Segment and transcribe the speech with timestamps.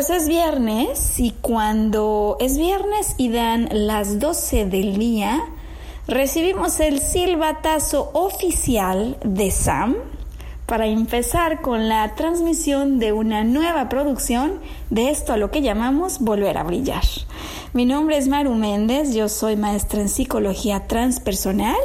[0.00, 5.44] Pues es viernes y cuando es viernes y dan las 12 del día,
[6.06, 9.96] recibimos el silbatazo oficial de Sam
[10.64, 16.20] para empezar con la transmisión de una nueva producción de esto a lo que llamamos
[16.20, 17.04] Volver a Brillar.
[17.74, 21.76] Mi nombre es Maru Méndez, yo soy maestra en psicología transpersonal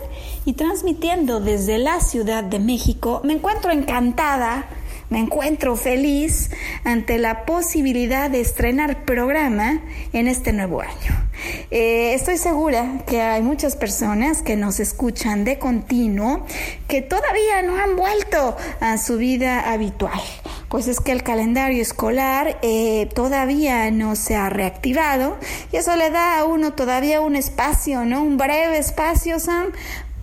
[0.45, 3.19] y transmitiendo desde la Ciudad de México.
[3.25, 4.69] Me encuentro encantada
[5.15, 6.49] me encuentro feliz
[6.83, 9.79] ante la posibilidad de estrenar programa
[10.11, 11.29] en este nuevo año.
[11.71, 16.45] Eh, estoy segura que hay muchas personas que nos escuchan de continuo
[16.89, 20.19] que todavía no han vuelto a su vida habitual.
[20.67, 25.37] Pues es que el calendario escolar eh, todavía no se ha reactivado
[25.71, 28.21] y eso le da a uno todavía un espacio, ¿no?
[28.21, 29.67] Un breve espacio, Sam,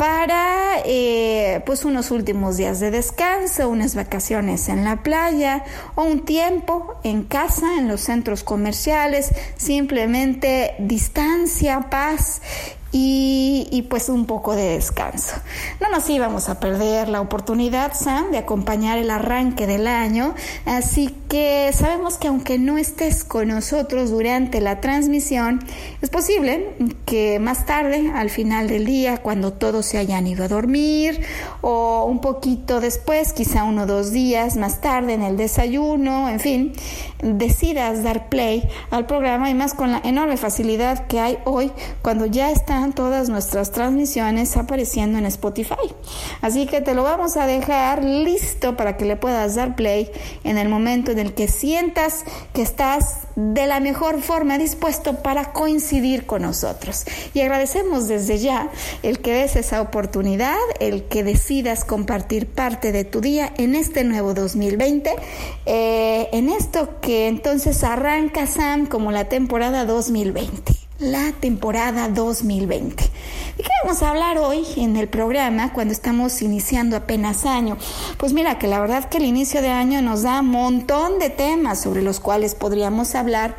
[0.03, 5.63] para eh, pues unos últimos días de descanso, unas vacaciones en la playa
[5.95, 12.43] o un tiempo en casa, en los centros comerciales, simplemente distancia, paz
[12.93, 15.37] y, pues un poco de descanso.
[15.81, 20.35] No nos íbamos a perder la oportunidad, Sam, de acompañar el arranque del año,
[20.67, 25.65] así que sabemos que aunque no estés con nosotros durante la transmisión,
[26.03, 26.75] es posible
[27.07, 31.23] que más tarde, al final del día, cuando todos se hayan ido a dormir,
[31.63, 36.41] o un poquito después, quizá uno o dos días más tarde en el desayuno, en
[36.41, 36.73] fin,
[37.23, 41.73] decidas dar play al programa y más con la enorme facilidad que hay hoy
[42.03, 42.51] cuando ya
[42.91, 45.77] todas nuestras transmisiones apareciendo en Spotify.
[46.41, 50.11] Así que te lo vamos a dejar listo para que le puedas dar play
[50.43, 55.53] en el momento en el que sientas que estás de la mejor forma dispuesto para
[55.53, 57.05] coincidir con nosotros.
[57.33, 58.69] Y agradecemos desde ya
[59.03, 64.03] el que des esa oportunidad, el que decidas compartir parte de tu día en este
[64.05, 65.15] nuevo 2020,
[65.67, 73.03] eh, en esto que entonces arranca Sam como la temporada 2020 la temporada 2020.
[73.03, 77.77] ¿De qué vamos a hablar hoy en el programa cuando estamos iniciando apenas año?
[78.19, 81.29] Pues mira que la verdad que el inicio de año nos da un montón de
[81.29, 83.57] temas sobre los cuales podríamos hablar.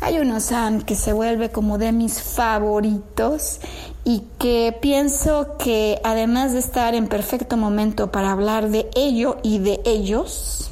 [0.00, 0.50] Hay unos
[0.86, 3.60] que se vuelve como de mis favoritos
[4.04, 9.58] y que pienso que además de estar en perfecto momento para hablar de ello y
[9.58, 10.70] de ellos,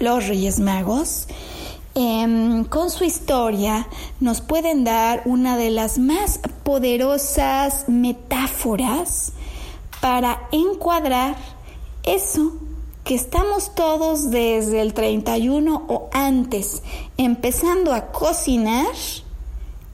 [0.00, 1.28] los Reyes Magos,
[1.98, 3.88] Em, con su historia
[4.20, 9.32] nos pueden dar una de las más poderosas metáforas
[10.02, 11.36] para encuadrar
[12.02, 12.52] eso
[13.02, 16.82] que estamos todos desde el 31 o antes
[17.16, 18.94] empezando a cocinar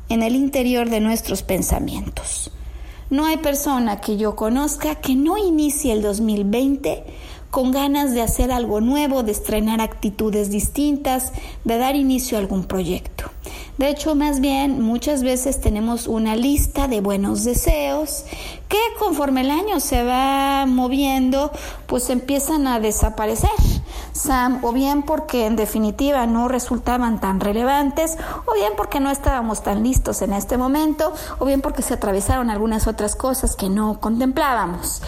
[0.09, 2.51] en el interior de nuestros pensamientos.
[3.11, 7.05] No hay persona que yo conozca que no inicie el 2020
[7.53, 11.33] con ganas de hacer algo nuevo, de estrenar actitudes distintas,
[11.65, 13.25] de dar inicio a algún proyecto.
[13.77, 18.25] De hecho, más bien, muchas veces tenemos una lista de buenos deseos
[18.69, 21.53] que conforme el año se va moviendo,
[21.87, 23.51] pues empiezan a desaparecer.
[24.13, 28.17] Sam, o bien porque en definitiva no resultaban tan relevantes,
[28.47, 32.51] o bien porque no estábamos tan listos en este momento, o bien porque se atravesaron
[32.51, 35.03] algunas otras cosas que no contemplábamos.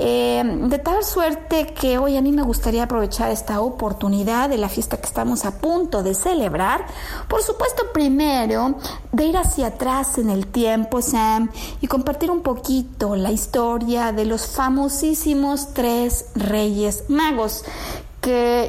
[0.00, 4.68] Eh, de tal suerte que hoy a mí me gustaría aprovechar esta oportunidad de la
[4.68, 6.86] fiesta que estamos a punto de celebrar.
[7.28, 8.76] Por supuesto, primero
[9.10, 11.50] de ir hacia atrás en el tiempo, Sam,
[11.80, 17.64] y compartir un poquito la historia de los famosísimos tres reyes magos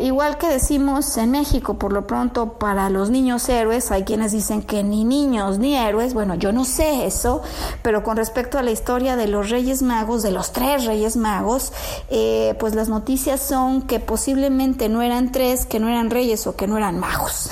[0.01, 4.61] igual que decimos en México, por lo pronto para los niños héroes, hay quienes dicen
[4.61, 7.41] que ni niños ni héroes, bueno, yo no sé eso,
[7.81, 11.73] pero con respecto a la historia de los Reyes Magos, de los tres Reyes Magos,
[12.09, 16.55] eh, pues las noticias son que posiblemente no eran tres, que no eran reyes o
[16.55, 17.51] que no eran magos.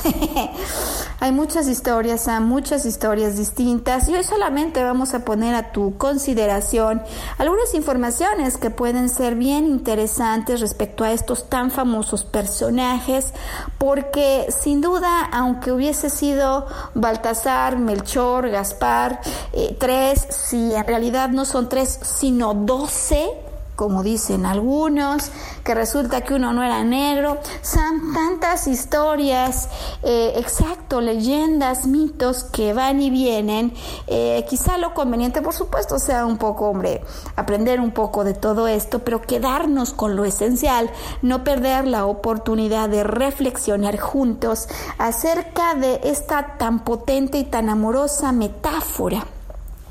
[1.19, 7.01] hay muchas historias, muchas historias distintas y hoy solamente vamos a poner a tu consideración
[7.37, 13.33] algunas informaciones que pueden ser bien interesantes respecto a estos tan famosos personajes,
[13.77, 19.19] porque sin duda, aunque hubiese sido Baltasar, Melchor, Gaspar,
[19.53, 23.29] eh, tres, si en realidad no son tres, sino doce,
[23.77, 25.31] como dicen algunos,
[25.63, 27.37] que resulta que uno no era negro.
[27.61, 29.69] Son tantas historias,
[30.01, 33.71] eh, exacto, leyendas, mitos que van y vienen.
[34.07, 37.03] Eh, quizá lo conveniente, por supuesto, sea un poco, hombre,
[37.35, 40.89] aprender un poco de todo esto, pero quedarnos con lo esencial,
[41.21, 48.31] no perder la oportunidad de reflexionar juntos acerca de esta tan potente y tan amorosa
[48.31, 49.27] metáfora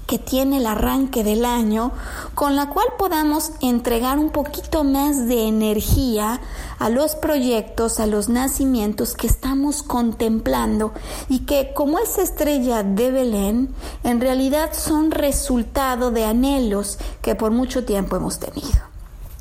[0.07, 1.93] que tiene el arranque del año,
[2.35, 6.41] con la cual podamos entregar un poquito más de energía
[6.79, 10.93] a los proyectos, a los nacimientos que estamos contemplando
[11.29, 13.75] y que como esa estrella de Belén,
[14.05, 18.87] en realidad son resultado de anhelos que por mucho tiempo hemos tenido.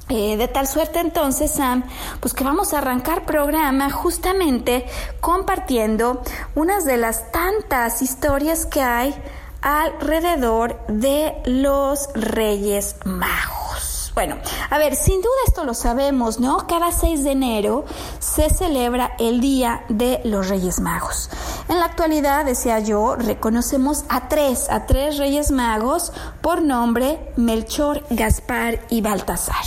[0.07, 1.83] Eh, de tal suerte entonces, Sam,
[2.19, 4.85] pues que vamos a arrancar programa justamente
[5.19, 6.21] compartiendo
[6.53, 9.15] unas de las tantas historias que hay
[9.65, 13.94] alrededor de los Reyes Magos.
[14.15, 14.37] Bueno,
[14.69, 16.65] a ver, sin duda esto lo sabemos, ¿no?
[16.67, 17.83] Cada 6 de enero
[18.19, 21.29] se celebra el Día de los Reyes Magos.
[21.67, 28.05] En la actualidad, decía yo, reconocemos a tres, a tres Reyes Magos por nombre Melchor,
[28.09, 29.65] Gaspar y Baltasar.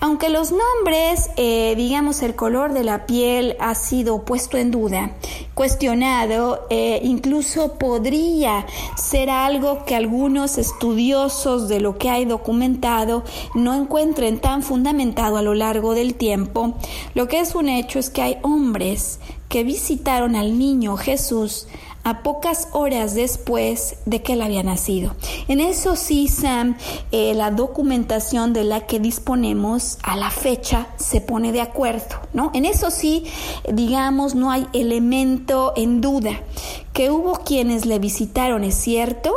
[0.00, 5.12] Aunque los nombres, eh, digamos, el color de la piel ha sido puesto en duda,
[5.54, 8.66] cuestionado, eh, incluso podría
[8.96, 13.24] ser algo que algunos estudiosos de lo que hay documentado
[13.54, 16.74] no encuentren tan fundamentado a lo largo del tiempo,
[17.14, 21.66] lo que es un hecho es que hay hombres que visitaron al niño Jesús
[22.02, 25.14] a pocas horas después de que él había nacido.
[25.48, 26.76] En eso sí, Sam,
[27.12, 32.50] eh, la documentación de la que disponemos a la fecha se pone de acuerdo, ¿no?
[32.54, 33.24] En eso sí,
[33.70, 36.40] digamos, no hay elemento en duda.
[36.94, 39.32] Que hubo quienes le visitaron, es cierto,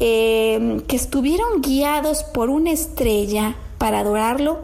[0.00, 4.58] eh, que estuvieron guiados por una estrella para adorarlo,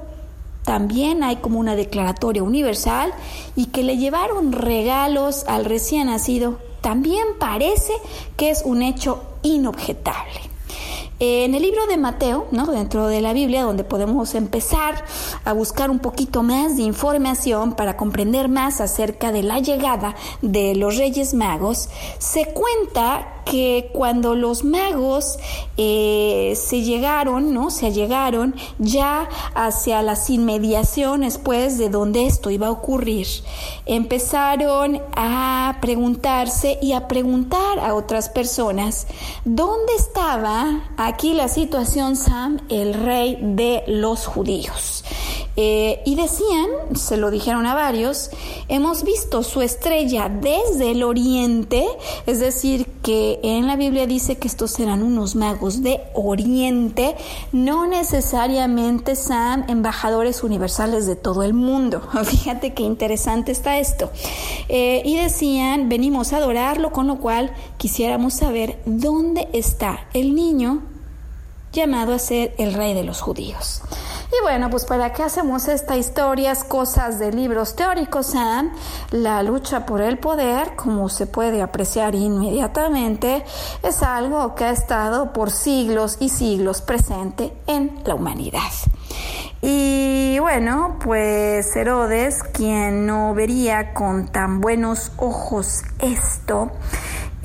[0.64, 3.12] también hay como una declaratoria universal
[3.54, 7.92] y que le llevaron regalos al recién nacido, también parece
[8.36, 10.55] que es un hecho inobjetable.
[11.18, 12.66] En el libro de Mateo, ¿no?
[12.66, 15.02] dentro de la Biblia, donde podemos empezar
[15.46, 20.74] a buscar un poquito más de información para comprender más acerca de la llegada de
[20.74, 25.38] los Reyes Magos, se cuenta que cuando los magos
[25.76, 27.70] eh, se llegaron, ¿no?
[27.70, 33.28] Se llegaron ya hacia las inmediaciones, pues, de donde esto iba a ocurrir,
[33.86, 39.06] empezaron a preguntarse y a preguntar a otras personas,
[39.44, 45.04] ¿dónde estaba aquí la situación, Sam, el rey de los judíos?
[45.58, 48.30] Eh, y decían, se lo dijeron a varios,
[48.68, 51.86] hemos visto su estrella desde el oriente,
[52.26, 57.16] es decir, que en la Biblia dice que estos serán unos magos de oriente,
[57.52, 62.02] no necesariamente sean embajadores universales de todo el mundo.
[62.24, 64.10] Fíjate qué interesante está esto.
[64.68, 70.82] Eh, y decían, venimos a adorarlo, con lo cual quisiéramos saber dónde está el niño
[71.76, 73.82] llamado a ser el rey de los judíos.
[74.32, 78.72] Y bueno, pues para qué hacemos esta historia, cosas de libros teóricos, Sam,
[79.10, 83.44] la lucha por el poder, como se puede apreciar inmediatamente,
[83.82, 88.72] es algo que ha estado por siglos y siglos presente en la humanidad.
[89.62, 96.72] Y bueno, pues Herodes, quien no vería con tan buenos ojos esto,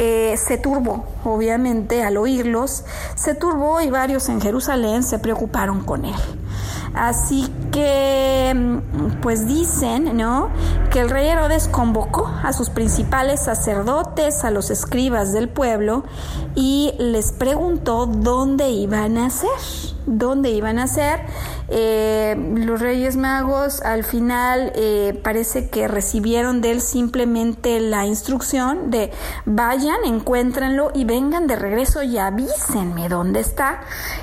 [0.04, 6.06] eh, se turbó, obviamente, al oírlos, se turbó y varios en Jerusalén se preocuparon con
[6.06, 6.16] él.
[6.96, 10.50] Así que, mm, pues dicen, ¿no?
[10.90, 16.04] Que el rey Herodes convocó a sus principales sacerdotes, a los escribas del pueblo,
[16.56, 19.50] y les preguntó dónde iban a ser,
[20.06, 21.22] dónde iban a ser.
[21.70, 28.92] Eh, los Reyes Magos al final eh, parece que recibieron de él simplemente la instrucción
[28.92, 29.12] de
[29.46, 33.82] vayan, encuéntrenlo y vengan de regreso y avísenme dónde está,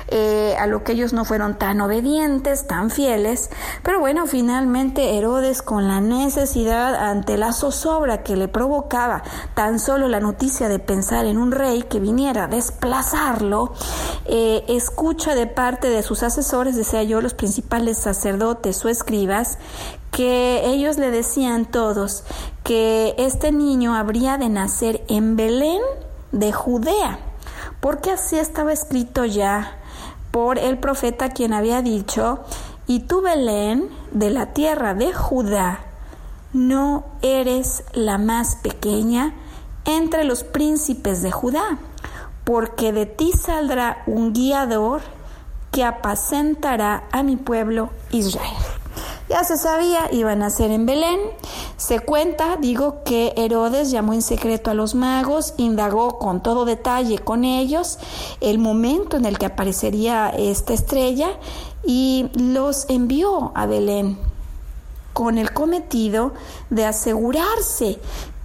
[0.09, 3.49] eh, a lo que ellos no fueron tan obedientes, tan fieles,
[3.83, 9.23] pero bueno, finalmente Herodes con la necesidad ante la zozobra que le provocaba
[9.55, 13.73] tan solo la noticia de pensar en un rey que viniera a desplazarlo,
[14.27, 19.59] escucha de parte de sus asesores, decía yo, los principales sacerdotes o escribas,
[20.11, 22.23] que ellos le decían todos
[22.63, 25.81] que este niño habría de nacer en Belén
[26.31, 27.19] de Judea,
[27.79, 29.77] porque así estaba escrito ya
[30.31, 32.39] por el profeta quien había dicho,
[32.87, 35.81] y tú Belén, de la tierra de Judá,
[36.51, 39.35] no eres la más pequeña
[39.85, 41.77] entre los príncipes de Judá,
[42.43, 45.01] porque de ti saldrá un guiador
[45.71, 48.57] que apacentará a mi pueblo Israel.
[49.29, 51.19] Ya se sabía, iban a ser en Belén.
[51.77, 57.19] Se cuenta, digo, que Herodes llamó en secreto a los magos, indagó con todo detalle
[57.19, 57.99] con ellos
[58.41, 61.29] el momento en el que aparecería esta estrella
[61.85, 64.17] y los envió a Belén
[65.13, 66.33] con el cometido
[66.71, 67.99] de asegurarse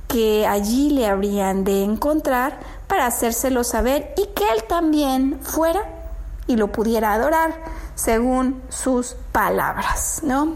[0.06, 6.03] que allí le habrían de encontrar para hacérselo saber y que él también fuera
[6.46, 7.54] y lo pudiera adorar
[7.94, 10.54] según sus palabras, ¿no?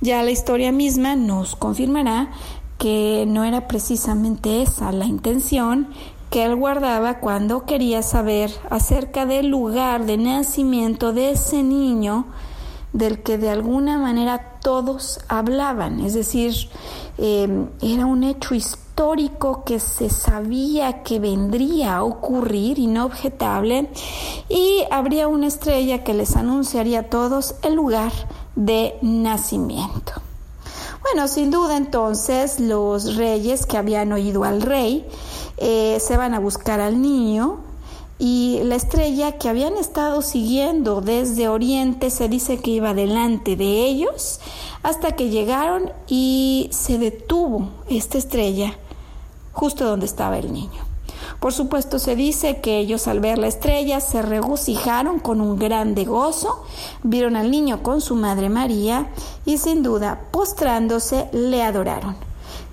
[0.00, 2.30] ya la historia misma nos confirmará
[2.78, 5.88] que no era precisamente esa la intención
[6.30, 12.26] que él guardaba cuando quería saber acerca del lugar de nacimiento de ese niño
[12.92, 16.54] del que de alguna manera todos hablaban, es decir,
[17.18, 23.88] eh, era un hecho histórico histórico que se sabía que vendría a ocurrir, inobjetable,
[24.50, 28.12] y habría una estrella que les anunciaría a todos el lugar
[28.54, 30.12] de nacimiento.
[31.00, 35.06] Bueno, sin duda entonces los reyes que habían oído al rey
[35.56, 37.60] eh, se van a buscar al niño,
[38.18, 43.86] y la estrella que habían estado siguiendo desde Oriente se dice que iba delante de
[43.86, 44.38] ellos
[44.82, 48.76] hasta que llegaron y se detuvo esta estrella
[49.52, 50.82] justo donde estaba el niño.
[51.40, 56.04] Por supuesto se dice que ellos al ver la estrella se regocijaron con un grande
[56.04, 56.64] gozo,
[57.02, 59.08] vieron al niño con su madre María
[59.44, 62.14] y sin duda postrándose le adoraron.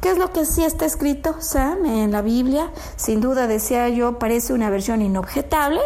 [0.02, 2.72] ¿Qué es lo que sí está escrito, Sam, en la Biblia?
[2.96, 5.82] Sin duda, decía yo, parece una versión inobjetable.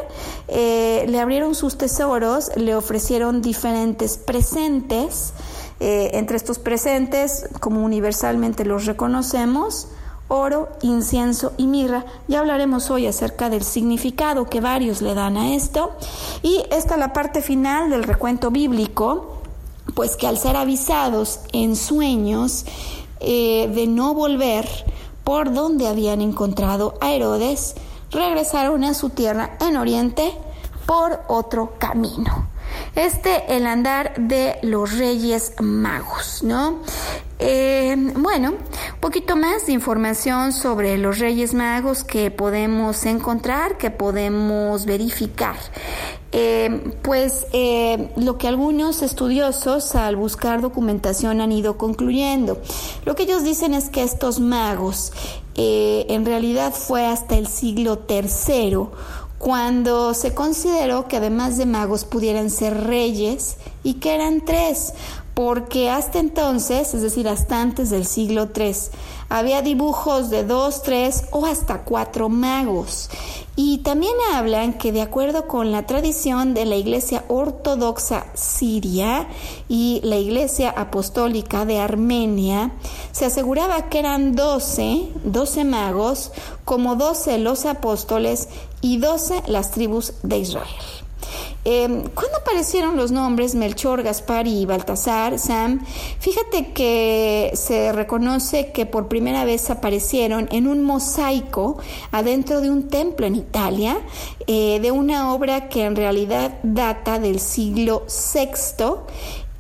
[0.50, 5.34] Eh, le abrieron sus tesoros, le ofrecieron diferentes presentes.
[5.80, 9.88] Eh, entre estos presentes, como universalmente los reconocemos,
[10.34, 12.06] oro, incienso y mirra.
[12.28, 15.92] Ya hablaremos hoy acerca del significado que varios le dan a esto.
[16.42, 19.38] Y esta es la parte final del recuento bíblico,
[19.94, 22.66] pues que al ser avisados en sueños
[23.20, 24.68] eh, de no volver
[25.24, 27.76] por donde habían encontrado a Herodes,
[28.12, 30.34] regresaron a su tierra en Oriente
[30.86, 32.53] por otro camino.
[32.96, 36.82] Este el andar de los reyes magos, ¿no?
[37.40, 43.90] Eh, bueno, un poquito más de información sobre los Reyes Magos que podemos encontrar, que
[43.90, 45.56] podemos verificar.
[46.32, 52.62] Eh, pues eh, lo que algunos estudiosos al buscar documentación han ido concluyendo.
[53.06, 55.12] Lo que ellos dicen es que estos magos
[55.56, 58.88] en realidad fue hasta el siglo III
[59.44, 64.94] cuando se consideró que además de magos pudieran ser reyes y que eran tres,
[65.34, 68.74] porque hasta entonces, es decir, hasta antes del siglo III,
[69.28, 73.10] había dibujos de dos, tres o hasta cuatro magos.
[73.58, 79.28] Y también hablan que de acuerdo con la tradición de la Iglesia Ortodoxa Siria
[79.68, 82.72] y la Iglesia Apostólica de Armenia,
[83.12, 86.32] se aseguraba que eran doce, doce magos,
[86.64, 88.48] como doce los apóstoles
[88.84, 90.68] y doce las tribus de Israel.
[91.66, 95.80] Eh, ¿Cuándo aparecieron los nombres Melchor, Gaspar y Baltasar, Sam?
[96.20, 101.78] Fíjate que se reconoce que por primera vez aparecieron en un mosaico
[102.12, 103.98] adentro de un templo en Italia,
[104.48, 108.96] eh, de una obra que en realidad data del siglo VI,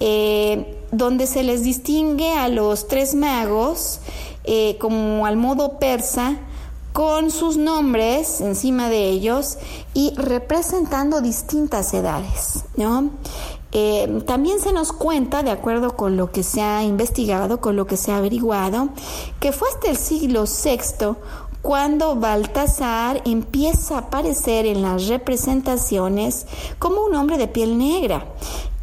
[0.01, 4.01] eh, donde se les distingue a los tres magos
[4.77, 6.37] como al modo persa,
[6.93, 9.57] con sus nombres encima de ellos
[9.95, 13.09] y representando distintas edades, ¿no?
[13.71, 17.87] Eh, también se nos cuenta, de acuerdo con lo que se ha investigado, con lo
[17.87, 18.89] que se ha averiguado,
[19.39, 21.15] que fue hasta el siglo VI
[21.63, 26.45] cuando Baltasar empieza a aparecer en las representaciones
[26.77, 28.27] como un hombre de piel negra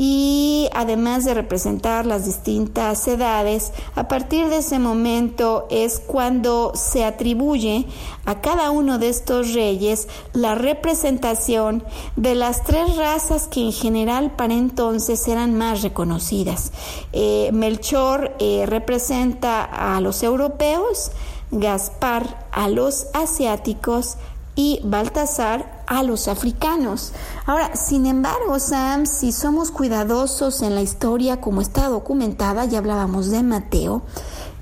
[0.02, 7.04] y además de representar las distintas edades, a partir de ese momento es cuando se
[7.04, 7.84] atribuye
[8.24, 11.84] a cada uno de estos reyes la representación
[12.16, 16.72] de las tres razas que en general para entonces eran más reconocidas.
[17.12, 21.10] Eh, Melchor eh, representa a los europeos,
[21.52, 24.16] Gaspar a los asiáticos
[24.60, 27.14] y Baltasar a los africanos.
[27.46, 33.30] Ahora, sin embargo, Sam, si somos cuidadosos en la historia como está documentada, ya hablábamos
[33.30, 34.02] de Mateo,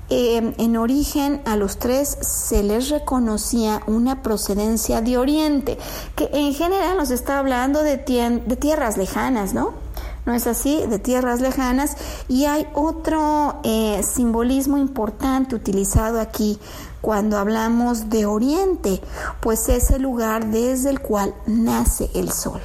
[0.09, 5.77] eh, en origen a los tres se les reconocía una procedencia de Oriente,
[6.15, 9.73] que en general nos está hablando de, de tierras lejanas, ¿no?
[10.25, 10.83] ¿no es así?
[10.87, 11.97] De tierras lejanas.
[12.27, 16.59] Y hay otro eh, simbolismo importante utilizado aquí
[17.01, 19.01] cuando hablamos de Oriente,
[19.39, 22.61] pues es el lugar desde el cual nace el sol.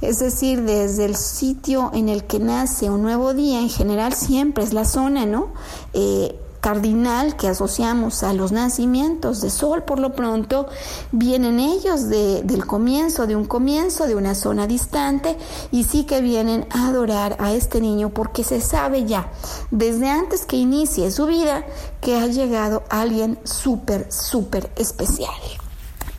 [0.00, 4.64] Es decir, desde el sitio en el que nace un nuevo día, en general siempre
[4.64, 5.48] es la zona, ¿no?
[5.92, 10.66] Eh, cardinal que asociamos a los nacimientos de sol, por lo pronto
[11.12, 15.36] vienen ellos de, del comienzo, de un comienzo, de una zona distante,
[15.70, 19.30] y sí que vienen a adorar a este niño porque se sabe ya,
[19.70, 21.64] desde antes que inicie su vida,
[22.00, 25.59] que ha llegado alguien súper, súper especial.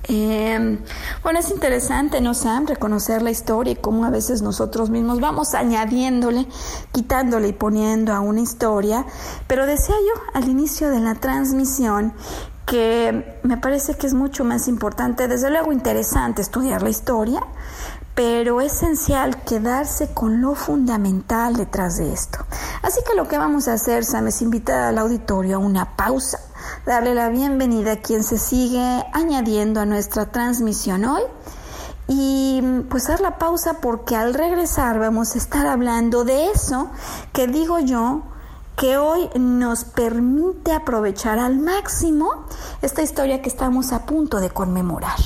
[0.08, 0.80] Eh,
[1.24, 2.66] bueno, es interesante, ¿no, Sam?
[2.66, 6.48] Reconocer la historia y cómo a veces nosotros mismos vamos añadiéndole,
[6.92, 9.06] quitándole y poniendo a una historia.
[9.48, 12.14] Pero decía yo al inicio de la transmisión
[12.66, 17.42] que me parece que es mucho más importante, desde luego interesante estudiar la historia,
[18.16, 22.40] pero esencial quedarse con lo fundamental detrás de esto.
[22.82, 26.40] Así que lo que vamos a hacer, Sam, es invitar al auditorio a una pausa
[26.86, 31.22] darle la bienvenida a quien se sigue añadiendo a nuestra transmisión hoy.
[32.08, 36.90] Y pues dar la pausa porque al regresar vamos a estar hablando de eso
[37.32, 38.24] que digo yo
[38.76, 42.46] que hoy nos permite aprovechar al máximo
[42.82, 45.20] esta historia que estamos a punto de conmemorar.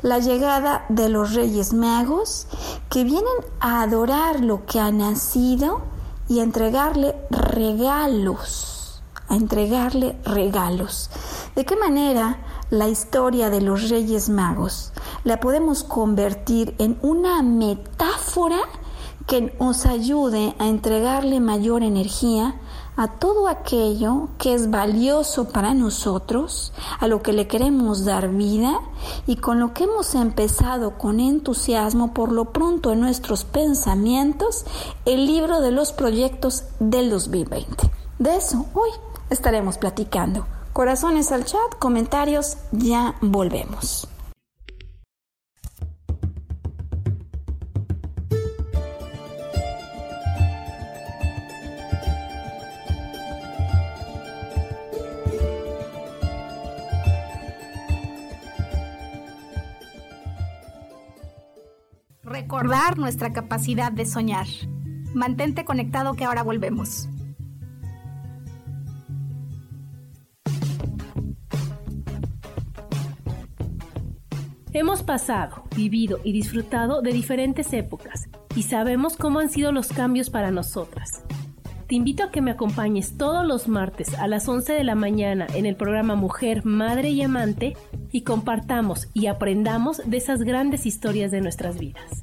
[0.00, 2.46] La llegada de los Reyes Magos
[2.88, 3.26] que vienen
[3.60, 5.82] a adorar lo que ha nacido
[6.28, 8.77] y a entregarle regalos
[9.28, 11.10] a entregarle regalos.
[11.54, 12.38] ¿De qué manera
[12.70, 14.92] la historia de los Reyes Magos
[15.24, 18.60] la podemos convertir en una metáfora
[19.26, 22.54] que nos ayude a entregarle mayor energía
[22.96, 28.80] a todo aquello que es valioso para nosotros, a lo que le queremos dar vida
[29.26, 34.64] y con lo que hemos empezado con entusiasmo por lo pronto en nuestros pensamientos
[35.04, 37.88] el libro de los proyectos del 2020.
[38.18, 38.90] De eso hoy
[39.30, 40.46] estaremos platicando.
[40.72, 44.08] Corazones al chat, comentarios, ya volvemos.
[62.22, 64.46] Recordar nuestra capacidad de soñar.
[65.14, 67.08] Mantente conectado que ahora volvemos.
[74.78, 80.30] Hemos pasado, vivido y disfrutado de diferentes épocas y sabemos cómo han sido los cambios
[80.30, 81.24] para nosotras.
[81.88, 85.48] Te invito a que me acompañes todos los martes a las 11 de la mañana
[85.52, 87.76] en el programa Mujer, Madre y Amante
[88.12, 92.22] y compartamos y aprendamos de esas grandes historias de nuestras vidas.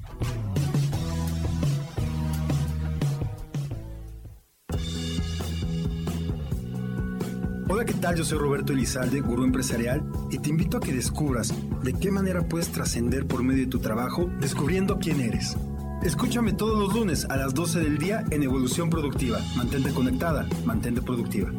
[8.14, 12.48] Yo soy Roberto Elizalde, gurú empresarial, y te invito a que descubras de qué manera
[12.48, 15.58] puedes trascender por medio de tu trabajo descubriendo quién eres.
[16.04, 19.40] Escúchame todos los lunes a las 12 del día en Evolución Productiva.
[19.58, 21.50] Mantente conectada, mantente productiva.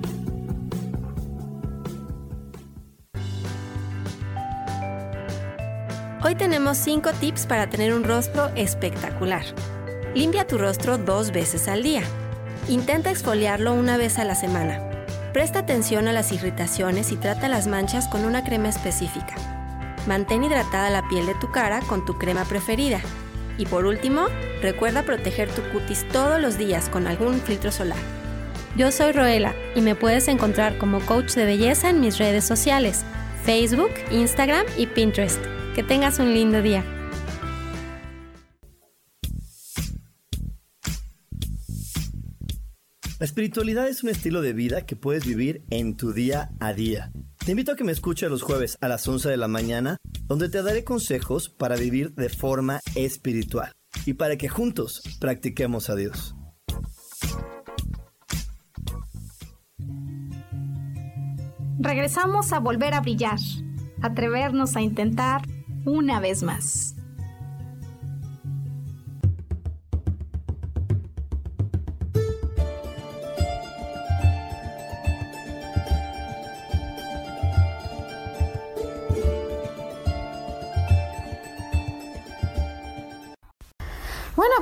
[6.24, 9.44] Hoy tenemos 5 tips para tener un rostro espectacular.
[10.14, 12.02] Limpia tu rostro dos veces al día.
[12.68, 14.85] Intenta exfoliarlo una vez a la semana.
[15.36, 19.34] Presta atención a las irritaciones y trata las manchas con una crema específica.
[20.06, 23.02] Mantén hidratada la piel de tu cara con tu crema preferida.
[23.58, 24.28] Y por último,
[24.62, 27.98] recuerda proteger tu cutis todos los días con algún filtro solar.
[28.78, 33.04] Yo soy Roela y me puedes encontrar como coach de belleza en mis redes sociales,
[33.44, 35.44] Facebook, Instagram y Pinterest.
[35.74, 36.82] Que tengas un lindo día.
[43.26, 47.10] Espiritualidad es un estilo de vida que puedes vivir en tu día a día.
[47.44, 49.96] Te invito a que me escuches los jueves a las 11 de la mañana,
[50.28, 53.72] donde te daré consejos para vivir de forma espiritual
[54.04, 56.36] y para que juntos practiquemos a Dios.
[61.80, 63.40] Regresamos a volver a brillar,
[64.02, 65.42] atrevernos a intentar
[65.84, 66.95] una vez más.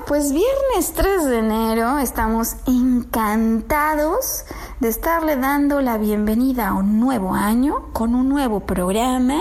[0.07, 4.45] Pues viernes 3 de enero estamos encantados
[4.81, 9.41] de estarle dando la bienvenida a un nuevo año con un nuevo programa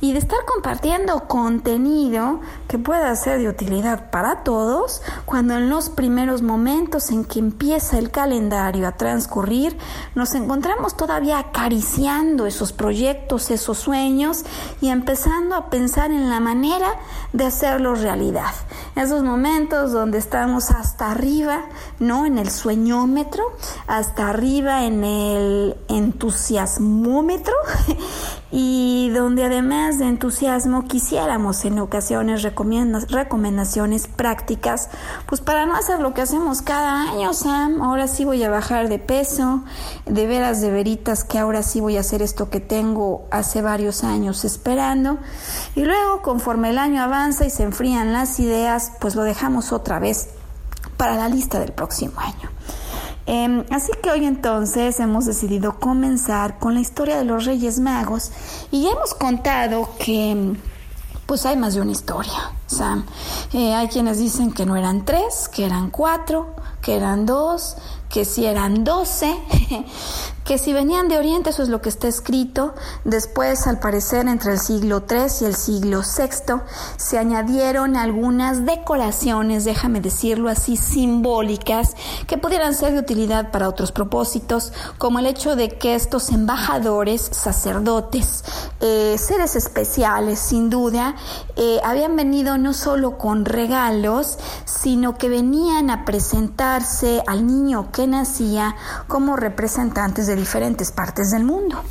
[0.00, 5.90] y de estar compartiendo contenido que pueda ser de utilidad para todos cuando en los
[5.90, 9.76] primeros momentos en que empieza el calendario a transcurrir
[10.14, 14.44] nos encontramos todavía acariciando esos proyectos, esos sueños
[14.80, 16.88] y empezando a pensar en la manera
[17.32, 18.54] de hacerlos realidad.
[18.96, 21.64] Esos momentos donde estamos hasta arriba,
[21.98, 22.26] ¿no?
[22.26, 23.44] En el sueñómetro,
[23.86, 27.54] hasta arriba en el entusiasmómetro
[28.50, 34.88] y donde además de entusiasmo quisiéramos en ocasiones recomendaciones prácticas,
[35.26, 38.88] pues para no hacer lo que hacemos cada año, Sam, ahora sí voy a bajar
[38.88, 39.62] de peso,
[40.06, 44.02] de veras de veritas que ahora sí voy a hacer esto que tengo hace varios
[44.04, 45.18] años esperando,
[45.74, 49.98] y luego conforme el año avanza y se enfrían las ideas, pues lo dejamos otra
[49.98, 50.30] vez
[50.96, 52.57] para la lista del próximo año.
[53.30, 58.32] Em, así que hoy entonces hemos decidido comenzar con la historia de los Reyes Magos
[58.70, 60.56] y hemos contado que
[61.26, 63.04] pues hay más de una historia, Sam.
[63.52, 67.76] Eh, hay quienes dicen que no eran tres, que eran cuatro, que eran dos,
[68.08, 69.36] que si eran doce,
[70.44, 72.74] que si venían de Oriente, eso es lo que está escrito.
[73.04, 76.62] Después, al parecer, entre el siglo III y el siglo VI,
[76.96, 83.92] se añadieron algunas decoraciones, déjame decirlo así, simbólicas, que pudieran ser de utilidad para otros
[83.92, 88.44] propósitos, como el hecho de que estos embajadores, sacerdotes,
[88.80, 91.16] eh, seres especiales, sin duda,
[91.56, 98.06] eh, habían venido no solo con regalos, sino que venían a presentarse al niño que
[98.06, 98.76] nacía
[99.08, 101.82] como representantes de diferentes partes del mundo.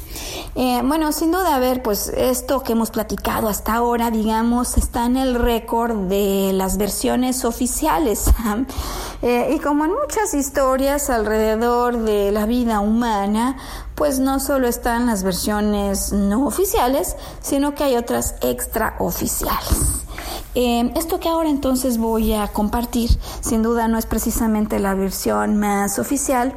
[0.56, 5.06] Eh, bueno, sin duda, a ver, pues esto que hemos platicado hasta ahora, digamos, está
[5.06, 8.26] en el récord de las versiones oficiales.
[9.24, 13.58] Eh, y como en muchas historias alrededor de la vida humana,
[13.98, 20.04] pues no solo están las versiones no oficiales, sino que hay otras extraoficiales.
[20.54, 23.10] Eh, esto que ahora entonces voy a compartir,
[23.42, 26.54] sin duda no es precisamente la versión más oficial,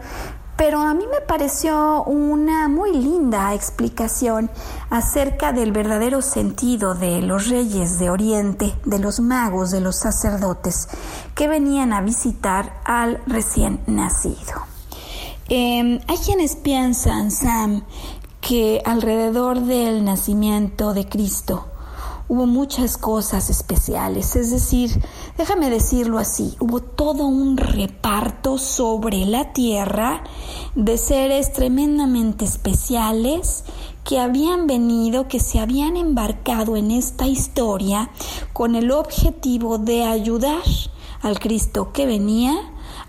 [0.58, 4.50] pero a mí me pareció una muy linda explicación
[4.90, 10.88] acerca del verdadero sentido de los reyes de Oriente, de los magos, de los sacerdotes
[11.34, 14.69] que venían a visitar al recién nacido.
[15.52, 17.82] Em, hay quienes piensan, Sam,
[18.40, 21.66] que alrededor del nacimiento de Cristo
[22.28, 25.02] hubo muchas cosas especiales, es decir,
[25.36, 30.22] déjame decirlo así, hubo todo un reparto sobre la tierra
[30.76, 33.64] de seres tremendamente especiales
[34.04, 38.08] que habían venido, que se habían embarcado en esta historia
[38.52, 40.62] con el objetivo de ayudar
[41.22, 42.54] al Cristo que venía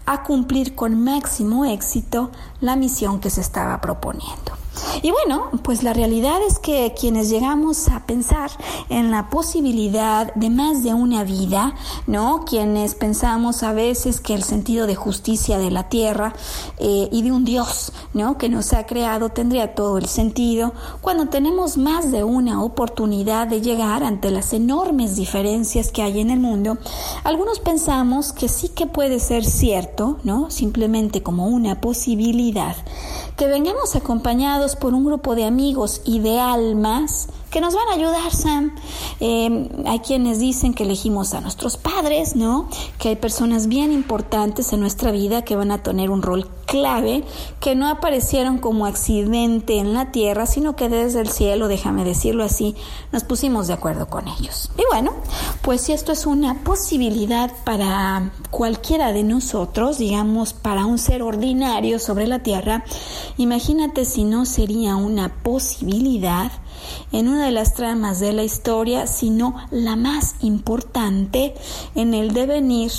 [0.06, 4.61] a cumplir con máximo éxito la misión que se estaba proponiendo.
[5.04, 8.52] Y bueno, pues la realidad es que quienes llegamos a pensar
[8.90, 11.74] en la posibilidad de más de una vida,
[12.08, 12.46] ¿no?
[12.46, 16.34] Quienes pensamos a veces que el sentido de justicia de la tierra
[16.78, 18.38] eh, y de un Dios, ¿no?
[18.38, 23.62] Que nos ha creado tendría todo el sentido cuando tenemos más de una oportunidad de
[23.62, 26.78] llegar ante las enormes diferencias que hay en el mundo.
[27.24, 30.52] Algunos pensamos que sí que puede ser cierto, ¿no?
[30.52, 32.76] Simplemente como una posibilidad
[33.38, 37.94] que vengamos acompañados por un grupo de amigos y de almas que nos van a
[37.96, 38.74] ayudar, Sam.
[39.20, 42.70] Eh, hay quienes dicen que elegimos a nuestros padres, ¿no?
[42.98, 47.26] Que hay personas bien importantes en nuestra vida que van a tener un rol clave,
[47.60, 52.46] que no aparecieron como accidente en la tierra, sino que desde el cielo, déjame decirlo
[52.46, 52.76] así,
[53.12, 54.72] nos pusimos de acuerdo con ellos.
[54.78, 55.12] Y bueno,
[55.62, 62.00] pues si esto es una posibilidad para cualquiera de nosotros, digamos, para un ser ordinario
[62.00, 62.86] sobre la tierra,
[63.36, 66.54] imagínate si no sería una posibilidad
[67.12, 71.56] en una de las tramas de la historia, sino la más importante
[71.96, 72.92] en el devenir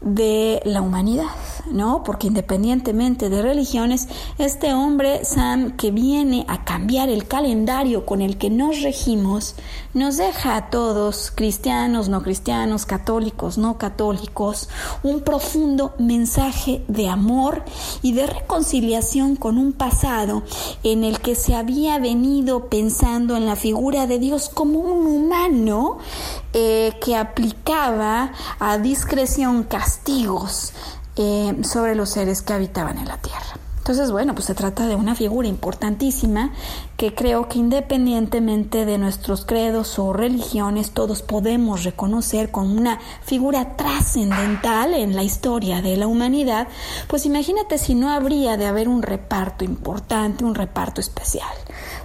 [0.00, 1.26] de la humanidad.
[1.70, 2.02] ¿No?
[2.02, 8.38] Porque independientemente de religiones, este hombre, Sam, que viene a cambiar el calendario con el
[8.38, 9.56] que nos regimos,
[9.94, 14.68] nos deja a todos, cristianos, no cristianos, católicos, no católicos,
[15.02, 17.64] un profundo mensaje de amor
[18.02, 20.42] y de reconciliación con un pasado
[20.82, 25.98] en el que se había venido pensando en la figura de Dios como un humano
[26.52, 30.72] eh, que aplicaba a discreción castigos
[31.16, 33.56] eh, sobre los seres que habitaban en la tierra.
[33.86, 36.50] Entonces, bueno, pues se trata de una figura importantísima
[36.96, 43.76] que creo que independientemente de nuestros credos o religiones, todos podemos reconocer como una figura
[43.76, 46.66] trascendental en la historia de la humanidad,
[47.06, 51.54] pues imagínate si no habría de haber un reparto importante, un reparto especial.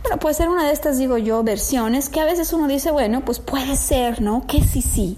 [0.04, 3.26] Bueno, puede ser una de estas, digo yo, versiones que a veces uno dice, bueno,
[3.26, 4.45] pues puede ser, ¿no?
[4.45, 5.17] Que sí, sí.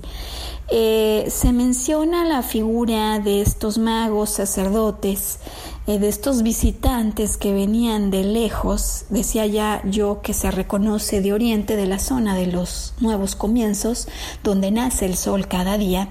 [0.75, 5.37] Eh, se menciona la figura de estos magos sacerdotes,
[5.85, 11.31] eh, de estos visitantes que venían de lejos, decía ya yo que se reconoce de
[11.31, 14.07] oriente, de la zona de los nuevos comienzos,
[14.43, 16.09] donde nace el sol cada día,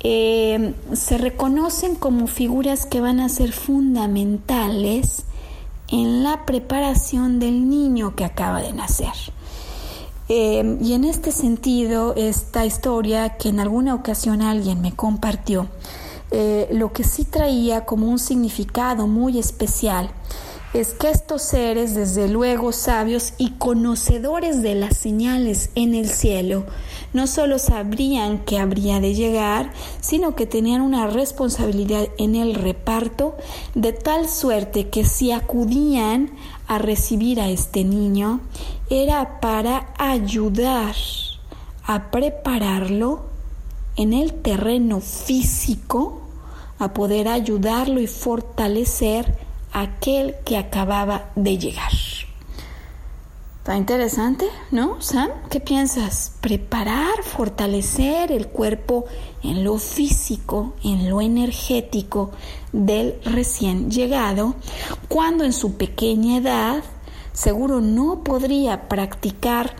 [0.00, 5.26] eh, se reconocen como figuras que van a ser fundamentales
[5.86, 9.12] en la preparación del niño que acaba de nacer.
[10.34, 15.68] Eh, y en este sentido, esta historia que en alguna ocasión alguien me compartió,
[16.30, 20.10] eh, lo que sí traía como un significado muy especial
[20.72, 26.64] es que estos seres, desde luego sabios y conocedores de las señales en el cielo,
[27.12, 33.36] no solo sabrían que habría de llegar, sino que tenían una responsabilidad en el reparto,
[33.74, 36.30] de tal suerte que si acudían
[36.68, 38.40] a recibir a este niño,
[38.92, 40.94] era para ayudar
[41.84, 43.22] a prepararlo
[43.96, 46.20] en el terreno físico,
[46.78, 49.34] a poder ayudarlo y fortalecer
[49.72, 51.92] aquel que acababa de llegar.
[53.58, 55.30] Está interesante, ¿no, Sam?
[55.48, 56.32] ¿Qué piensas?
[56.40, 59.04] Preparar, fortalecer el cuerpo
[59.42, 62.32] en lo físico, en lo energético
[62.72, 64.56] del recién llegado,
[65.08, 66.82] cuando en su pequeña edad
[67.32, 69.74] seguro no podría practicar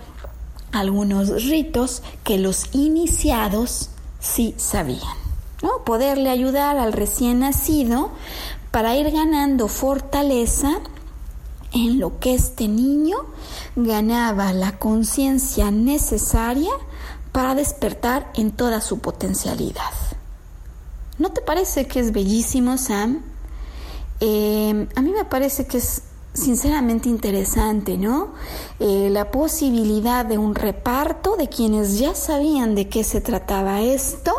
[0.72, 5.16] algunos ritos que los iniciados sí sabían.
[5.62, 5.84] ¿no?
[5.84, 8.10] Poderle ayudar al recién nacido
[8.70, 10.80] para ir ganando fortaleza
[11.72, 13.16] en lo que este niño
[13.76, 16.72] ganaba la conciencia necesaria
[17.32, 19.92] para despertar en toda su potencialidad.
[21.18, 23.22] ¿No te parece que es bellísimo, Sam?
[24.20, 26.02] Eh, a mí me parece que es
[26.34, 28.32] sinceramente interesante, ¿no?
[28.80, 34.32] Eh, la posibilidad de un reparto de quienes ya sabían de qué se trataba esto,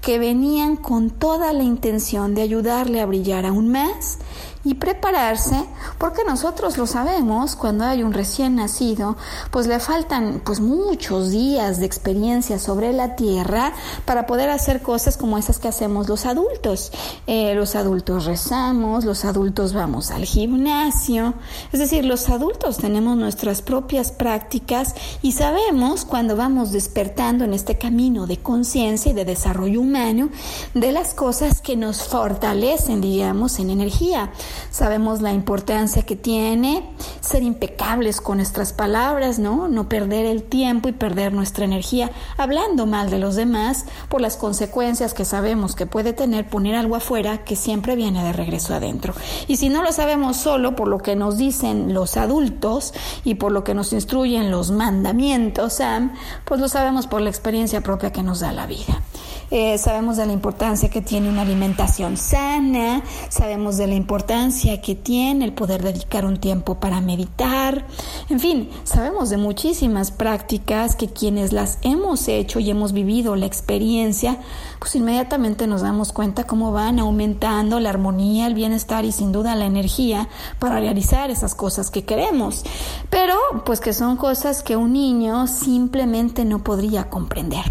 [0.00, 4.18] que venían con toda la intención de ayudarle a brillar aún más
[4.64, 5.64] y prepararse,
[5.98, 9.16] porque nosotros lo sabemos, cuando hay un recién nacido,
[9.50, 13.72] pues le faltan pues muchos días de experiencia sobre la tierra
[14.06, 16.92] para poder hacer cosas como esas que hacemos los adultos.
[17.26, 21.34] Eh, los adultos rezamos, los adultos vamos al gimnasio,
[21.72, 27.76] es decir, los adultos tenemos nuestras propias prácticas y sabemos cuando vamos despertando en este
[27.76, 30.30] camino de conciencia y de desarrollo humano
[30.72, 34.32] de las cosas que nos fortalecen, digamos, en energía.
[34.70, 36.90] Sabemos la importancia que tiene
[37.20, 39.68] ser impecables con nuestras palabras, ¿no?
[39.68, 44.36] No perder el tiempo y perder nuestra energía hablando mal de los demás por las
[44.36, 49.14] consecuencias que sabemos que puede tener poner algo afuera que siempre viene de regreso adentro.
[49.48, 53.52] Y si no lo sabemos solo por lo que nos dicen los adultos y por
[53.52, 56.12] lo que nos instruyen los mandamientos, Sam,
[56.44, 59.02] pues lo sabemos por la experiencia propia que nos da la vida.
[59.50, 64.94] Eh, sabemos de la importancia que tiene una alimentación sana, sabemos de la importancia que
[64.94, 67.86] tiene el poder dedicar un tiempo para meditar,
[68.28, 73.46] en fin, sabemos de muchísimas prácticas que quienes las hemos hecho y hemos vivido la
[73.46, 74.38] experiencia,
[74.78, 79.54] pues inmediatamente nos damos cuenta cómo van aumentando la armonía, el bienestar y sin duda
[79.54, 82.64] la energía para realizar esas cosas que queremos,
[83.10, 83.34] pero
[83.64, 87.64] pues que son cosas que un niño simplemente no podría comprender.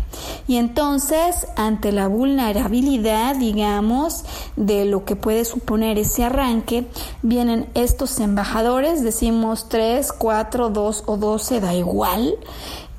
[0.48, 4.24] Y entonces, ante la vulnerabilidad, digamos,
[4.56, 6.88] de lo que puede suponer ese arranque,
[7.22, 12.36] vienen estos embajadores, decimos 3, 4, 2 o 12, da igual.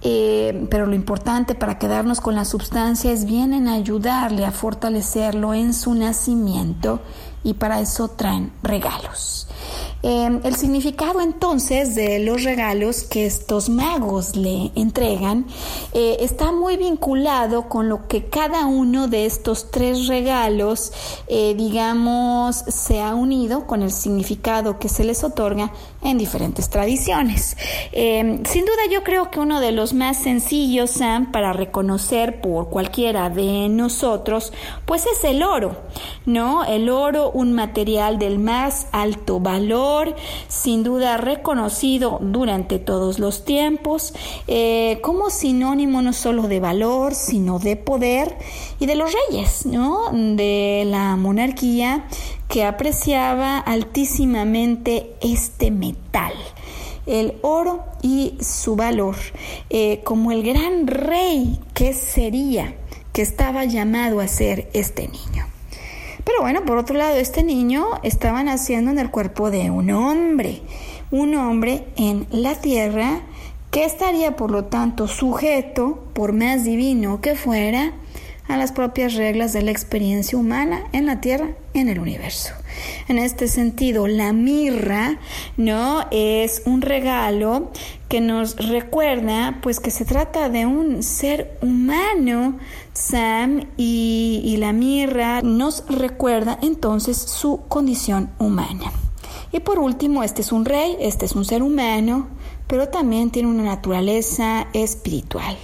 [0.06, 5.54] Eh, pero lo importante para quedarnos con la sustancia es vienen a ayudarle a fortalecerlo
[5.54, 7.00] en su nacimiento
[7.42, 9.46] y para eso traen regalos.
[10.02, 15.46] Em, el significado entonces de los regalos que estos magos le entregan
[15.94, 20.92] eh, está muy vinculado con lo que cada uno de estos tres regalos,
[21.26, 25.72] eh, digamos, se ha unido con el significado que se les otorga
[26.04, 27.56] en diferentes tradiciones.
[27.92, 31.00] Em, sin duda yo creo que uno de los más sencillos,
[31.32, 34.52] para reconocer por cualquiera de nosotros,
[34.84, 35.76] pues es el oro,
[36.26, 36.64] ¿no?
[36.64, 40.14] El oro, un material del más alto valor,
[40.48, 44.14] sin duda reconocido durante todos los tiempos,
[44.46, 48.36] eh, como sinónimo no solo de valor, sino de poder
[48.78, 50.10] y de los reyes, ¿no?
[50.12, 52.06] De la monarquía
[52.48, 56.32] que apreciaba altísimamente este metal
[57.06, 59.16] el oro y su valor,
[59.70, 62.74] eh, como el gran rey que sería,
[63.12, 65.46] que estaba llamado a ser este niño.
[66.24, 70.62] Pero bueno, por otro lado, este niño estaba naciendo en el cuerpo de un hombre,
[71.10, 73.20] un hombre en la tierra
[73.70, 77.92] que estaría por lo tanto sujeto, por más divino que fuera,
[78.48, 82.52] a las propias reglas de la experiencia humana en la Tierra, en el universo.
[83.08, 85.18] En este sentido, la mirra,
[85.56, 86.04] ¿no?
[86.10, 87.70] Es un regalo
[88.08, 92.58] que nos recuerda, pues, que se trata de un ser humano,
[92.92, 98.92] Sam, y, y la mirra nos recuerda entonces su condición humana.
[99.52, 102.28] Y por último, este es un rey, este es un ser humano,
[102.66, 105.56] pero también tiene una naturaleza espiritual.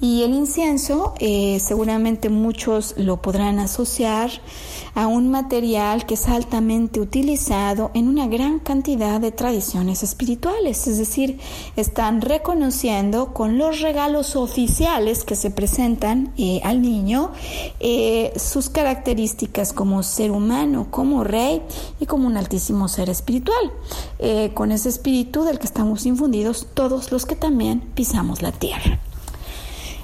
[0.00, 4.30] Y el incienso, eh, seguramente muchos lo podrán asociar
[4.94, 10.98] a un material que es altamente utilizado en una gran cantidad de tradiciones espirituales, es
[10.98, 11.40] decir,
[11.74, 17.32] están reconociendo con los regalos oficiales que se presentan eh, al niño
[17.80, 21.60] eh, sus características como ser humano, como rey
[21.98, 23.72] y como un altísimo ser espiritual,
[24.54, 29.00] con ese espíritu del que estamos infundidos todos los que también pisamos la tierra.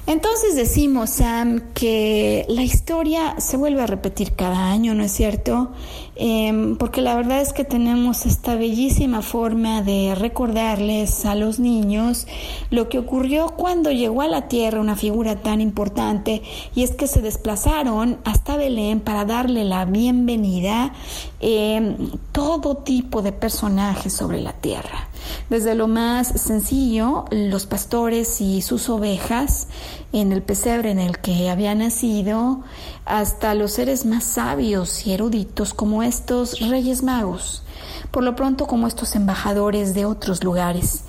[0.07, 5.71] Entonces decimos, Sam, que la historia se vuelve a repetir cada año, ¿no es cierto?
[6.15, 12.27] Em, porque la verdad es que tenemos esta bellísima forma de recordarles a los niños
[12.69, 16.43] lo que ocurrió cuando llegó a la tierra una figura tan importante
[16.75, 20.93] y es que se desplazaron hasta Belén para darle la bienvenida
[21.41, 21.97] eh,
[22.31, 25.09] todo tipo de personajes sobre la tierra.
[25.49, 29.67] Desde lo más sencillo, los pastores y sus ovejas
[30.11, 32.61] en el pesebre en el que había nacido,
[33.05, 37.63] hasta los seres más sabios y eruditos como estos reyes magos,
[38.11, 41.03] por lo pronto como estos embajadores de otros lugares.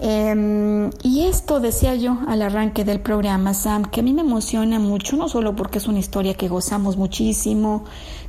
[0.00, 4.78] Em, y esto decía yo al arranque del programa, Sam, que a mí me emociona
[4.78, 7.84] mucho, no solo porque es una historia que gozamos muchísimo,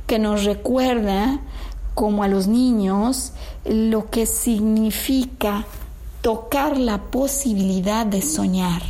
[0.06, 1.40] que nos recuerda
[1.94, 3.32] como a los niños
[3.64, 5.66] lo que significa
[6.22, 8.82] tocar la posibilidad de soñar,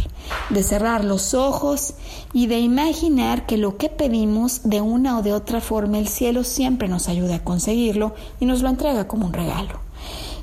[0.51, 1.95] de cerrar los ojos
[2.33, 6.45] y de imaginar que lo que pedimos de una o de otra forma el cielo
[6.45, 9.81] siempre nos ayuda a conseguirlo y nos lo entrega como un regalo.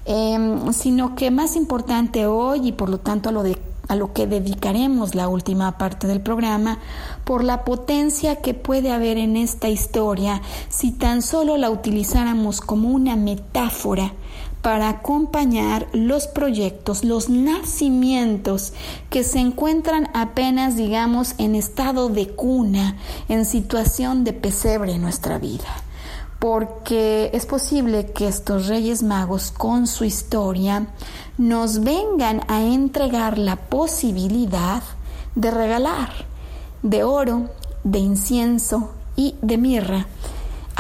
[0.06, 3.56] Em, sino que más importante hoy y por lo tanto lo de
[3.90, 6.80] a lo que dedicaremos la última parte del programa,
[7.26, 12.90] por la potencia que puede haber en esta historia si tan solo la utilizáramos como
[12.90, 14.14] una metáfora
[14.62, 18.74] para acompañar los proyectos, los nacimientos
[19.10, 22.96] que se encuentran apenas, digamos, en estado de cuna,
[23.28, 25.84] en situación de pesebre en nuestra vida
[26.40, 30.88] porque es posible que estos Reyes Magos con su historia
[31.38, 34.82] nos vengan a entregar la posibilidad
[35.36, 36.10] de regalar
[36.82, 37.50] de oro,
[37.84, 40.08] de incienso y de mirra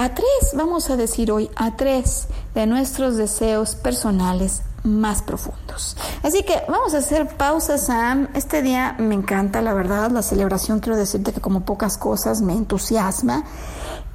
[0.01, 5.97] a tres, vamos a decir hoy, a tres de nuestros deseos personales más profundos.
[6.23, 8.29] Así que vamos a hacer pausa, Sam.
[8.33, 12.53] Este día me encanta, la verdad, la celebración, quiero decirte que como pocas cosas me
[12.53, 13.43] entusiasma.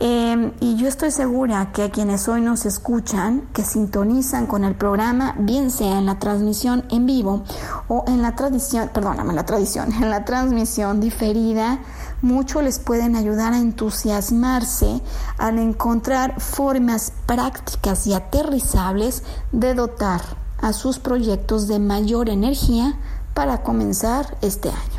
[0.00, 4.74] Em, y yo estoy segura que a quienes hoy nos escuchan, que sintonizan con el
[4.74, 7.44] programa, bien sea en la transmisión en vivo
[7.86, 11.78] o en la tradición, perdóname, la tradición, en la transmisión diferida,
[12.22, 15.00] mucho les pueden ayudar a entusiasmarse
[15.38, 20.22] al encontrar formas prácticas y aterrizables de dotar
[20.60, 22.98] a sus proyectos de mayor energía
[23.34, 24.93] para comenzar este año.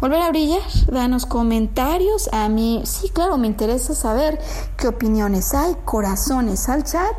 [0.00, 2.28] Volver a brillar, danos comentarios.
[2.32, 4.38] A mí, sí, claro, me interesa saber
[4.76, 7.14] qué opiniones hay, corazones al chat.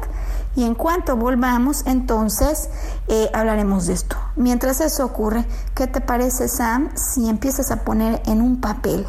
[0.56, 2.70] Y en cuanto volvamos, entonces
[3.08, 4.18] eh, hablaremos de esto.
[4.36, 5.46] Mientras eso ocurre,
[5.76, 9.06] ¿qué te parece, Sam, si empiezas a poner en un papel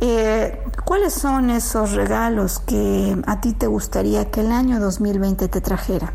[0.00, 5.60] eh, cuáles son esos regalos que a ti te gustaría que el año 2020 te
[5.60, 6.12] trajera?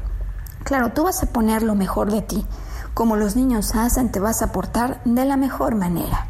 [0.64, 2.46] Claro, tú vas a poner lo mejor de ti.
[3.00, 6.28] Como los niños hacen, te vas a portar de la mejor manera.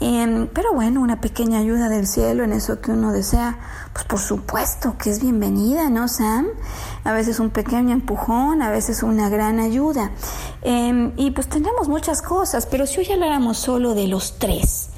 [0.00, 3.58] Em, pero bueno, una pequeña ayuda del cielo en eso que uno desea,
[3.92, 6.46] pues por supuesto que es bienvenida, ¿no, Sam?
[7.04, 10.12] A veces un pequeño empujón, a veces una gran ayuda.
[10.62, 14.88] Em, y pues tendremos muchas cosas, pero si hoy habláramos solo de los tres,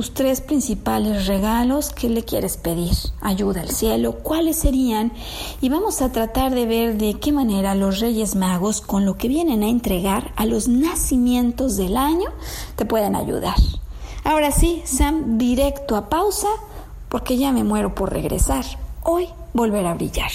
[0.00, 5.12] tus tres principales regalos que le quieres pedir, ayuda al cielo, ¿cuáles serían?
[5.60, 9.28] Y vamos a tratar de ver de qué manera los Reyes Magos, con lo que
[9.28, 12.30] vienen a entregar a los nacimientos del año,
[12.76, 13.56] te pueden ayudar.
[14.24, 16.48] Ahora sí, Sam, directo a pausa,
[17.10, 18.64] porque ya me muero por regresar.
[19.02, 20.30] Hoy volver a brillar.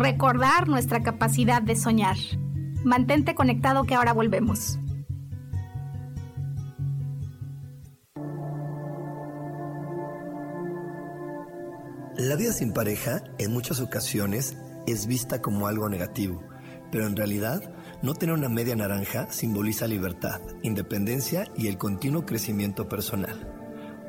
[0.00, 2.16] Recordar nuestra capacidad de soñar.
[2.84, 4.78] Mantente conectado que ahora volvemos.
[12.16, 16.44] La vida sin pareja en muchas ocasiones es vista como algo negativo,
[16.92, 17.60] pero en realidad
[18.00, 23.52] no tener una media naranja simboliza libertad, independencia y el continuo crecimiento personal.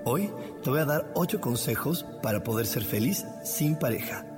[0.06, 0.30] Hoy
[0.64, 4.29] te voy a dar 8 consejos para poder ser feliz sin pareja.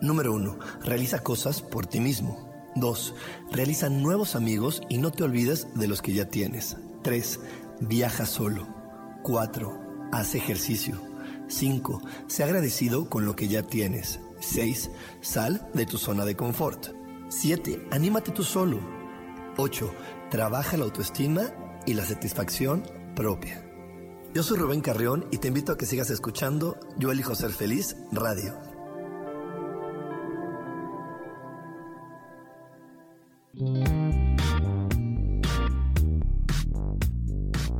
[0.00, 0.58] Número 1.
[0.84, 2.46] Realiza cosas por ti mismo.
[2.76, 3.14] 2.
[3.50, 6.76] Realiza nuevos amigos y no te olvides de los que ya tienes.
[7.02, 7.40] 3.
[7.80, 8.66] Viaja solo.
[9.22, 10.08] 4.
[10.12, 11.00] Haz ejercicio.
[11.48, 12.02] 5.
[12.26, 14.20] Sé agradecido con lo que ya tienes.
[14.40, 14.90] 6.
[15.22, 16.88] Sal de tu zona de confort.
[17.28, 17.88] 7.
[17.90, 18.80] Anímate tú solo.
[19.56, 19.90] 8.
[20.30, 21.50] Trabaja la autoestima
[21.86, 22.84] y la satisfacción
[23.14, 23.62] propia.
[24.34, 27.96] Yo soy Rubén Carrión y te invito a que sigas escuchando Yo elijo ser feliz
[28.12, 28.65] radio.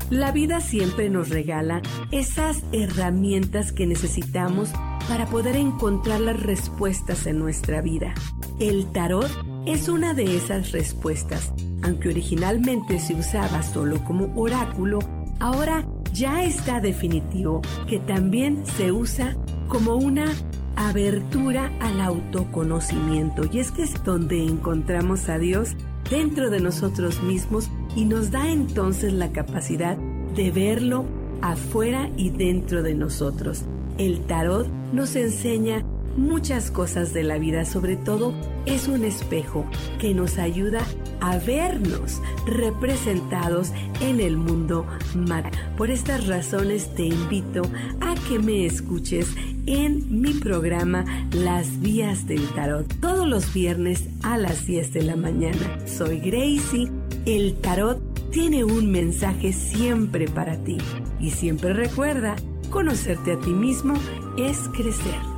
[0.09, 4.71] La vida siempre nos regala esas herramientas que necesitamos
[5.07, 8.15] para poder encontrar las respuestas en nuestra vida.
[8.59, 9.31] El tarot
[9.67, 11.53] es una de esas respuestas.
[11.83, 15.01] Aunque originalmente se usaba solo como oráculo,
[15.41, 19.37] ahora ya está definitivo que también se usa
[19.69, 20.33] como una
[20.77, 23.49] abertura al autoconocimiento.
[23.51, 25.71] Y es que es donde encontramos a Dios
[26.11, 29.97] dentro de nosotros mismos y nos da entonces la capacidad
[30.37, 31.05] de verlo
[31.43, 33.63] afuera y dentro de nosotros.
[33.99, 35.85] El tarot nos enseña
[36.17, 39.67] muchas cosas de la vida, sobre todo es un espejo
[39.99, 40.81] que nos ayuda
[41.21, 45.51] a vernos representados en el mundo mar.
[45.77, 47.63] Por estas razones te invito
[48.01, 49.29] a que me escuches
[49.67, 55.17] en mi programa Las Vías del Tarot todos los viernes a las 10 de la
[55.17, 55.87] mañana.
[55.87, 56.91] Soy Gracie.
[57.25, 60.79] El tarot tiene un mensaje siempre para ti
[61.19, 62.37] y siempre recuerda,
[62.71, 63.95] conocerte a ti mismo
[64.39, 65.36] es crecer.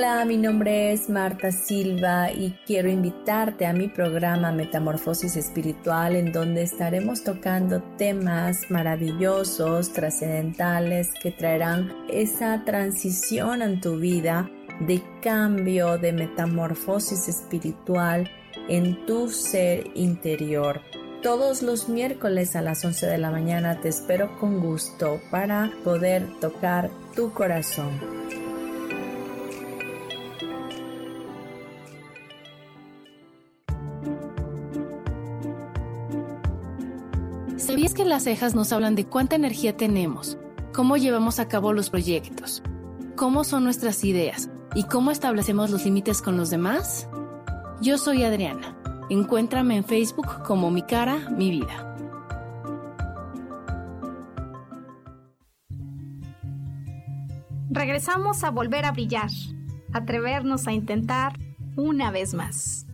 [0.00, 6.32] Hola, mi nombre es Marta Silva y quiero invitarte a mi programa Metamorfosis Espiritual en
[6.32, 15.98] donde estaremos tocando temas maravillosos, trascendentales que traerán esa transición en tu vida de cambio,
[15.98, 18.26] de metamorfosis espiritual
[18.70, 20.80] en tu ser interior.
[21.22, 26.26] Todos los miércoles a las 11 de la mañana te espero con gusto para poder
[26.40, 28.39] tocar tu corazón.
[37.60, 40.38] ¿Sabías que las cejas nos hablan de cuánta energía tenemos,
[40.72, 42.62] cómo llevamos a cabo los proyectos,
[43.16, 47.06] cómo son nuestras ideas y cómo establecemos los límites con los demás?
[47.82, 48.78] Yo soy Adriana.
[49.10, 51.96] Encuéntrame en Facebook como Mi Cara, Mi Vida.
[57.68, 59.30] Regresamos a volver a brillar,
[59.92, 61.38] atrevernos a intentar
[61.76, 62.86] una vez más.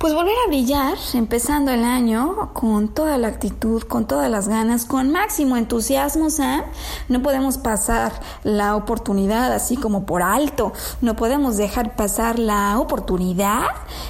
[0.00, 4.86] Pues volver a brillar, empezando el año con toda la actitud, con todas las ganas,
[4.86, 6.62] con máximo entusiasmo, Sam.
[7.10, 10.72] No podemos pasar la oportunidad así como por alto,
[11.02, 13.66] no podemos dejar pasar la oportunidad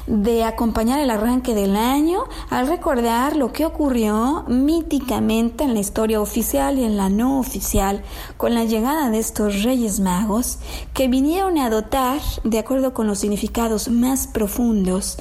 [0.06, 6.20] de acompañar el arranque del año al recordar lo que ocurrió míticamente en la historia
[6.20, 8.04] oficial y en la no oficial
[8.36, 10.60] con la llegada de estos Reyes Magos
[10.94, 15.18] que vinieron a dotar, de acuerdo con los significados más profundos,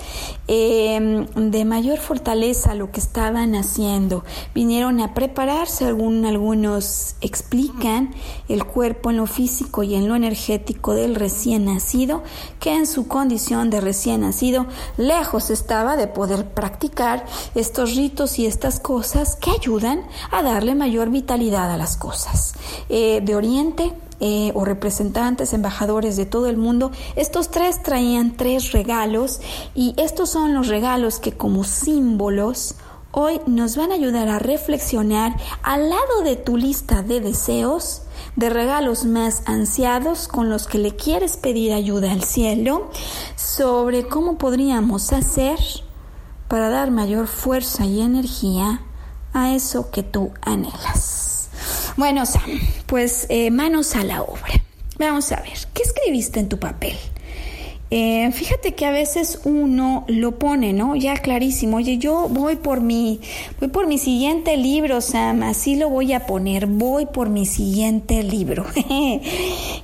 [0.62, 4.26] Em, de mayor fortaleza lo que estaban haciendo.
[4.54, 8.14] Vinieron a prepararse, según algunos explican,
[8.50, 12.24] el cuerpo en lo físico y en lo energético del recién nacido,
[12.60, 14.66] que en su condición de recién nacido
[14.98, 21.10] lejos estaba de poder practicar estos ritos y estas cosas que ayudan a darle mayor
[21.10, 22.54] vitalidad a las cosas.
[22.90, 28.72] Eh, de Oriente, eh, o representantes, embajadores de todo el mundo, estos tres traían tres
[28.72, 29.40] regalos
[29.76, 32.76] y estos son los regalos que como símbolos
[33.12, 38.04] hoy nos van a ayudar a reflexionar al lado de tu lista de deseos,
[38.36, 42.90] de regalos más ansiados con los que le quieres pedir ayuda al cielo,
[43.36, 45.60] sobre cómo podríamos hacer
[46.48, 48.82] para dar mayor fuerza y energía
[49.34, 51.29] a eso que tú anhelas.
[52.00, 52.50] Bueno, Sam,
[52.86, 54.54] pues eh, manos a la obra.
[54.98, 56.96] Vamos a ver, ¿qué escribiste en tu papel?
[57.92, 60.96] Eh, fíjate que a veces uno lo pone, ¿no?
[60.96, 61.76] Ya clarísimo.
[61.76, 63.20] Oye, yo voy por mi,
[63.60, 65.44] voy por mi siguiente libro, Sam.
[65.44, 66.68] Así lo voy a poner.
[66.68, 68.66] Voy por mi siguiente libro.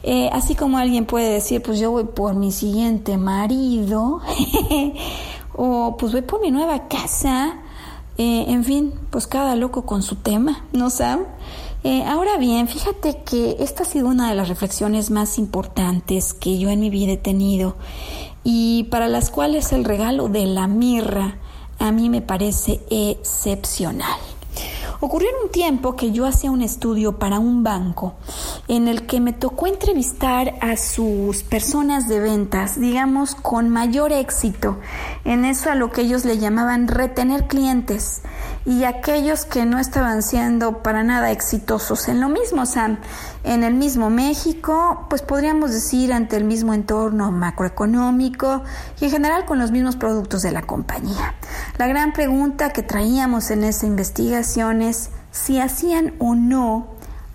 [0.08, 4.22] Eh, así como alguien puede decir, pues yo voy por mi siguiente marido.
[5.54, 7.60] o pues voy por mi nueva casa.
[8.18, 11.26] en fin, pues cada loco con su tema, ¿no, Sam?
[11.88, 16.58] Eh, ahora bien, fíjate que esta ha sido una de las reflexiones más importantes que
[16.58, 17.76] yo en mi vida he tenido
[18.44, 21.38] y para las cuales el regalo de la mirra
[21.78, 24.20] a mí me parece excepcional.
[25.00, 28.16] Ocurrió en un tiempo que yo hacía un estudio para un banco
[28.68, 34.80] en el que me tocó entrevistar a sus personas de ventas, digamos, con mayor éxito,
[35.24, 38.24] en eso a lo que ellos le llamaban retener clientes
[38.66, 42.98] y aquellos que no estaban siendo para nada exitosos en lo mismo, Sam,
[43.44, 48.64] en el mismo México, pues podríamos decir ante el mismo entorno macroeconómico
[49.00, 51.36] y en general con los mismos productos de la compañía.
[51.78, 56.88] La gran pregunta que traíamos en esa investigación es si hacían o no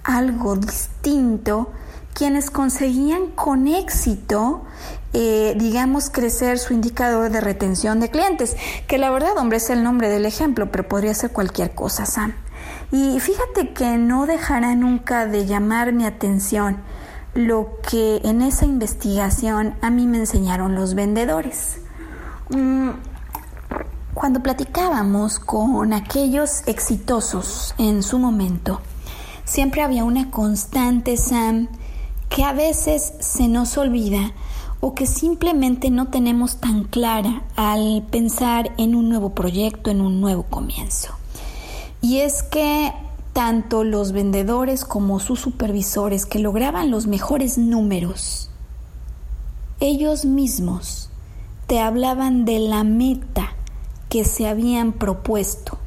[0.02, 1.70] algo distinto
[2.12, 4.64] quienes conseguían con éxito
[5.12, 8.56] eh, digamos, crecer su indicador de retención de clientes,
[8.86, 12.34] que la verdad, hombre, es el nombre del ejemplo, pero podría ser cualquier cosa, Sam.
[12.92, 16.78] Y fíjate que no dejará nunca de llamar mi atención
[17.34, 21.78] lo que en esa investigación a mí me enseñaron los vendedores.
[22.50, 22.90] Mm,
[24.14, 28.80] cuando platicábamos con aquellos exitosos en su momento,
[29.44, 31.68] siempre había una constante, Sam,
[32.28, 34.32] que a veces se nos olvida
[34.80, 40.20] o que simplemente no tenemos tan clara al pensar en un nuevo proyecto, en un
[40.20, 41.14] nuevo comienzo.
[42.00, 42.92] Y es que
[43.32, 48.50] tanto los vendedores como sus supervisores que lograban los mejores números,
[49.80, 51.10] ellos mismos
[51.66, 53.52] te hablaban de la meta
[54.08, 55.78] que se habían propuesto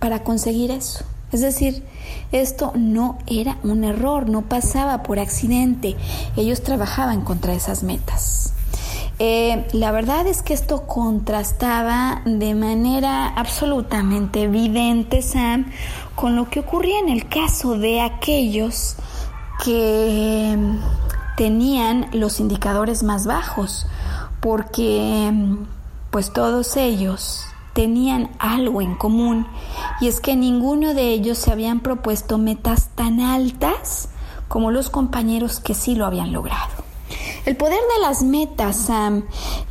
[0.00, 1.04] para conseguir eso.
[1.32, 1.84] Es decir,
[2.32, 5.96] esto no era un error, no pasaba por accidente.
[6.36, 8.52] Ellos trabajaban contra esas metas.
[9.22, 15.70] Eh, la verdad es que esto contrastaba de manera absolutamente evidente, Sam,
[16.14, 18.96] con lo que ocurría en el caso de aquellos
[19.62, 20.56] que
[21.36, 23.86] tenían los indicadores más bajos,
[24.40, 25.30] porque
[26.10, 29.46] pues todos ellos tenían algo en común
[30.00, 34.08] y es que ninguno de ellos se habían propuesto metas tan altas
[34.48, 36.84] como los compañeros que sí lo habían logrado.
[37.46, 39.24] El poder de las metas, Sam,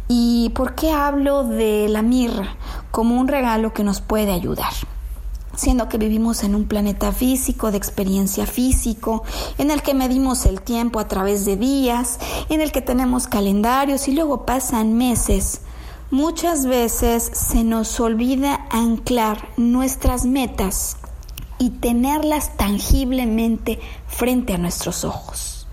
[0.08, 2.56] y por qué hablo de la mirra
[2.92, 4.74] como un regalo que nos puede ayudar
[5.60, 9.24] siendo que vivimos en un planeta físico, de experiencia físico,
[9.58, 14.08] en el que medimos el tiempo a través de días, en el que tenemos calendarios
[14.08, 15.62] y luego pasan meses
[16.12, 20.98] Muchas veces se nos olvida anclar nuestras metas
[21.60, 25.68] y tenerlas tangiblemente frente a nuestros ojos.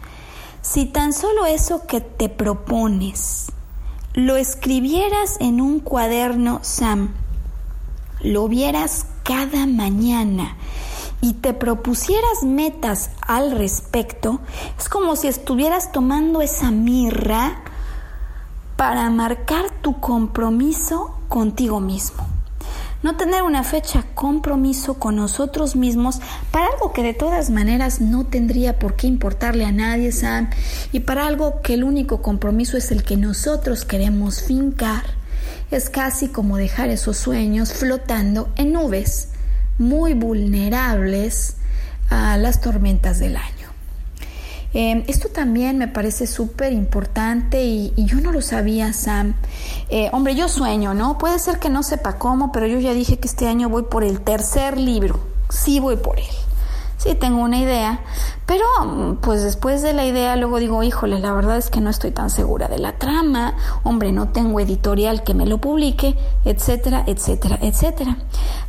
[0.60, 3.46] Si tan solo eso que te propones
[4.12, 7.14] lo escribieras en un cuaderno, Sam,
[8.20, 10.58] lo vieras cada mañana
[11.22, 14.40] y te propusieras metas al respecto,
[14.78, 17.62] es como si estuvieras tomando esa mirra
[18.76, 22.26] para marcar tu compromiso contigo mismo.
[23.04, 26.18] No tener una fecha compromiso con nosotros mismos
[26.50, 30.50] para algo que de todas maneras no tendría por qué importarle a nadie, Sam,
[30.90, 35.04] y para algo que el único compromiso es el que nosotros queremos fincar,
[35.70, 39.28] es casi como dejar esos sueños flotando en nubes,
[39.78, 41.58] muy vulnerables
[42.10, 43.55] a las tormentas del año.
[44.78, 49.32] Em, esto también me parece súper importante y, yo no lo sabía, Sam.
[49.88, 51.16] Eh, hombre, yo sueño, ¿no?
[51.16, 54.04] Puede ser que no sepa cómo, pero yo ya dije que este año voy por
[54.04, 55.18] el tercer libro.
[55.48, 56.45] Sí voy por él
[56.96, 58.00] sí tengo una idea,
[58.46, 58.64] pero
[59.20, 62.30] pues después de la idea luego digo, híjole, la verdad es que no estoy tan
[62.30, 68.18] segura de la trama, hombre, no tengo editorial que me lo publique, etcétera, etcétera, etcétera.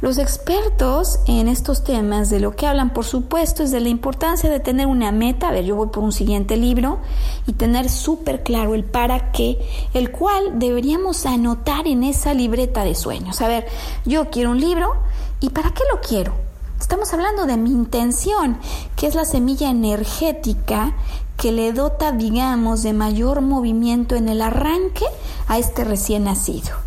[0.02, 4.50] Los expertos en estos temas de lo que hablan, por supuesto, es de la importancia
[4.50, 7.00] de tener una meta, a ver, yo voy por un siguiente libro
[7.46, 9.60] y tener súper claro el para qué,
[9.94, 13.42] el cual deberíamos anotar en esa libreta de sueños.
[13.42, 13.68] A ver,
[14.06, 14.96] yo quiero un libro
[15.40, 16.47] y ¿para qué lo quiero?
[16.88, 18.60] Estamos hablando de mi intención,
[18.96, 20.94] que es la semilla energética
[21.36, 25.04] que le dota, digamos, de mayor movimiento en el arranque
[25.50, 26.78] a este recién nacido.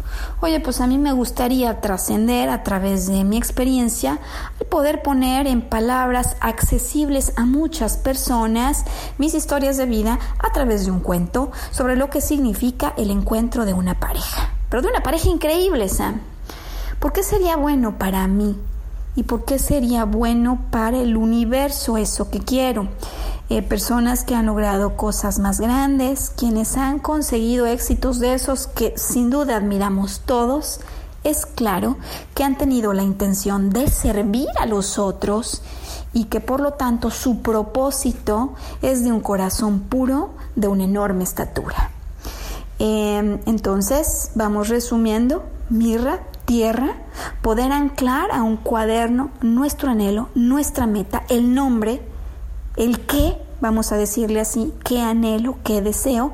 [0.41, 4.21] Oye, pues a mí me gustaría trascender a través de mi experiencia
[4.59, 8.87] y poder poner en palabras accesibles a muchas personas
[9.19, 13.67] mis historias de vida a través de un cuento sobre lo que significa el encuentro
[13.67, 14.49] de una pareja.
[14.71, 16.23] Pero de una pareja increíble, Sam.
[17.01, 18.57] ¿Por qué sería bueno para mí
[19.17, 22.89] y por qué sería bueno para el universo eso que quiero.
[23.49, 28.95] Eh, personas que han logrado cosas más grandes, quienes han conseguido éxitos de esos que
[28.97, 30.81] sin duda admiramos todos,
[31.25, 31.97] es claro
[32.35, 35.63] que han tenido la intención de servir a los otros
[36.13, 41.25] y que por lo tanto su propósito es de un corazón puro, de una enorme
[41.25, 41.91] estatura.
[42.79, 46.21] Em, entonces, vamos resumiendo, Mirra
[46.51, 46.97] tierra,
[47.43, 52.03] poder anclar a un cuaderno nuestro anhelo, nuestra meta, el nombre,
[52.77, 56.33] el qué, vamos a decirle así, qué anhelo, qué deseo,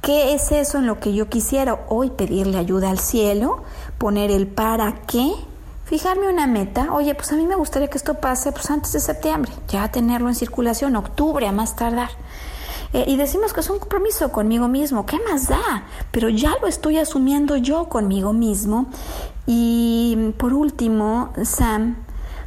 [0.00, 3.62] qué es eso en lo que yo quisiera hoy pedirle ayuda al cielo,
[3.98, 5.30] poner el para qué,
[5.84, 9.00] fijarme una meta, oye, pues a mí me gustaría que esto pase pues antes de
[9.00, 12.08] septiembre, ya tenerlo en circulación, octubre a más tardar.
[12.92, 15.84] Eh, y decimos que es un compromiso conmigo mismo, ¿qué más da?
[16.10, 18.86] Pero ya lo estoy asumiendo yo conmigo mismo.
[19.46, 21.96] Y por último, Sam,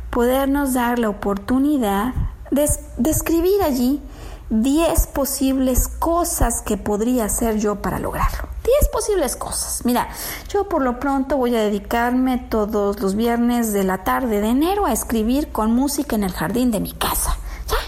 [0.10, 2.14] podernos dar la oportunidad
[2.52, 4.02] de, de escribir allí
[4.50, 8.50] 10 posibles cosas que podría hacer yo para lograrlo.
[8.64, 9.84] 10 posibles cosas.
[9.86, 10.10] Mira,
[10.50, 14.86] yo por lo pronto voy a dedicarme todos los viernes de la tarde de enero
[14.86, 17.38] a escribir con música en el jardín de mi casa.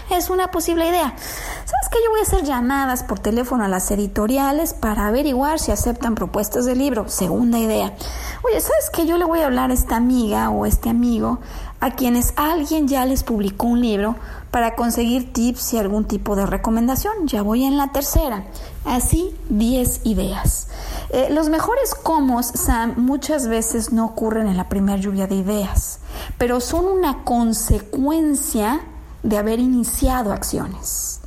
[0.08, 1.14] Ya, es una posible idea.
[1.16, 1.98] ¿Sabes qué?
[2.04, 6.64] Yo voy a hacer llamadas por teléfono a las editoriales para averiguar si aceptan propuestas
[6.64, 7.08] de libro.
[7.08, 7.94] Segunda idea.
[8.42, 9.06] Oye, ¿sabes qué?
[9.06, 11.40] Yo le voy a hablar a esta amiga o este amigo
[11.80, 14.16] a quienes alguien ya les publicó un libro
[14.50, 17.26] para conseguir tips y algún tipo de recomendación.
[17.26, 18.44] Ya voy en la tercera.
[18.84, 20.68] Así, 10 ideas.
[21.10, 25.98] Eh, los mejores comos, Sam, muchas veces no ocurren en la primera lluvia de ideas,
[26.38, 28.80] pero son una consecuencia
[29.26, 31.20] de haber iniciado acciones.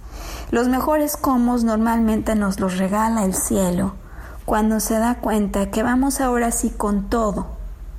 [0.51, 3.93] Los mejores comos normalmente nos los regala el cielo
[4.45, 7.47] cuando se da cuenta que vamos ahora sí con todo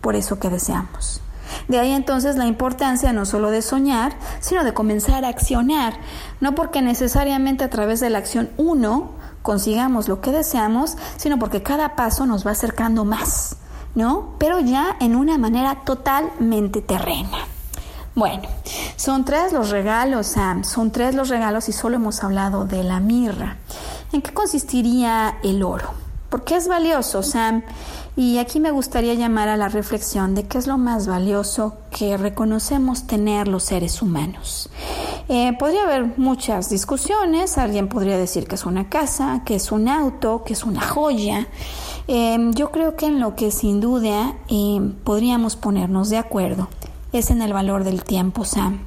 [0.01, 1.21] por eso que deseamos.
[1.69, 5.95] De ahí entonces la importancia no solo de soñar, sino de comenzar a accionar,
[6.41, 11.63] no porque necesariamente a través de la acción uno consigamos lo que deseamos, sino porque
[11.63, 13.57] cada paso nos va acercando más,
[13.95, 14.35] ¿no?
[14.39, 17.50] Pero ya en una manera totalmente terrena.
[18.15, 18.43] Bueno,
[18.97, 22.99] son tres los regalos, Sam, son tres los regalos y solo hemos hablado de la
[22.99, 23.59] mirra.
[24.13, 25.91] ¿En qué consistiría el oro?
[26.29, 27.63] ¿Por qué es valioso, Sam?
[28.17, 32.17] Y aquí me gustaría llamar a la reflexión de qué es lo más valioso que
[32.17, 34.71] reconocemos tener los seres humanos.
[35.29, 39.89] Eh, podría haber muchas discusiones, alguien podría decir que es una casa, que es un
[39.89, 41.47] auto, que es una joya.
[42.09, 46.69] Eh, yo creo que en lo que sin duda eh, podríamos ponernos de acuerdo
[47.13, 48.81] es en el valor del tiempo, Sam.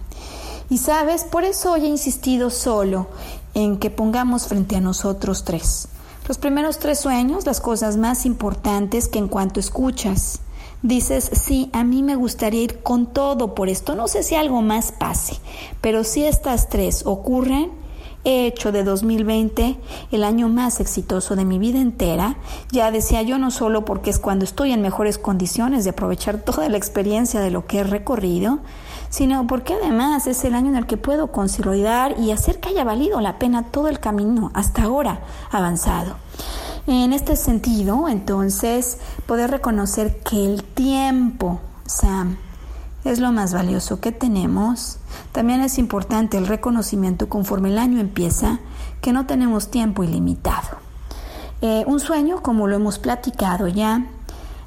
[0.70, 3.08] Y sabes, por eso hoy he insistido solo
[3.54, 5.88] en que pongamos frente a nosotros tres.
[6.28, 10.40] Los primeros tres sueños, las cosas más importantes que en cuanto escuchas,
[10.82, 14.62] dices, sí, a mí me gustaría ir con todo por esto, no sé si algo
[14.62, 15.38] más pase,
[15.82, 17.72] pero si estas tres ocurren,
[18.24, 19.78] he hecho de 2020
[20.12, 22.38] el año más exitoso de mi vida entera.
[22.72, 26.70] Ya decía yo no solo porque es cuando estoy en mejores condiciones de aprovechar toda
[26.70, 28.60] la experiencia de lo que he recorrido,
[29.10, 32.84] sino porque además es el año en el que puedo consolidar y hacer que haya
[32.84, 35.22] valido la pena todo el camino hasta ahora
[35.52, 36.16] avanzado.
[36.88, 42.38] En este sentido, entonces, poder reconocer que el tiempo, Sam,
[43.04, 44.98] es lo más valioso que tenemos.
[45.32, 48.60] También es importante el reconocimiento conforme el año empieza,
[49.02, 50.78] que no tenemos tiempo ilimitado.
[51.62, 54.06] Eh, un sueño, como lo hemos platicado ya,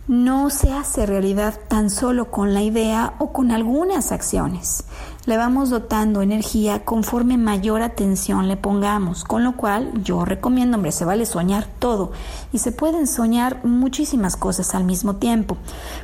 [0.08, 4.84] no se hace realidad tan solo con la idea o con algunas acciones.
[5.24, 10.92] Le vamos dotando energía conforme mayor atención le pongamos, con lo cual yo recomiendo, hombre,
[10.92, 12.12] se vale soñar todo
[12.52, 15.56] y se pueden soñar muchísimas cosas al mismo tiempo,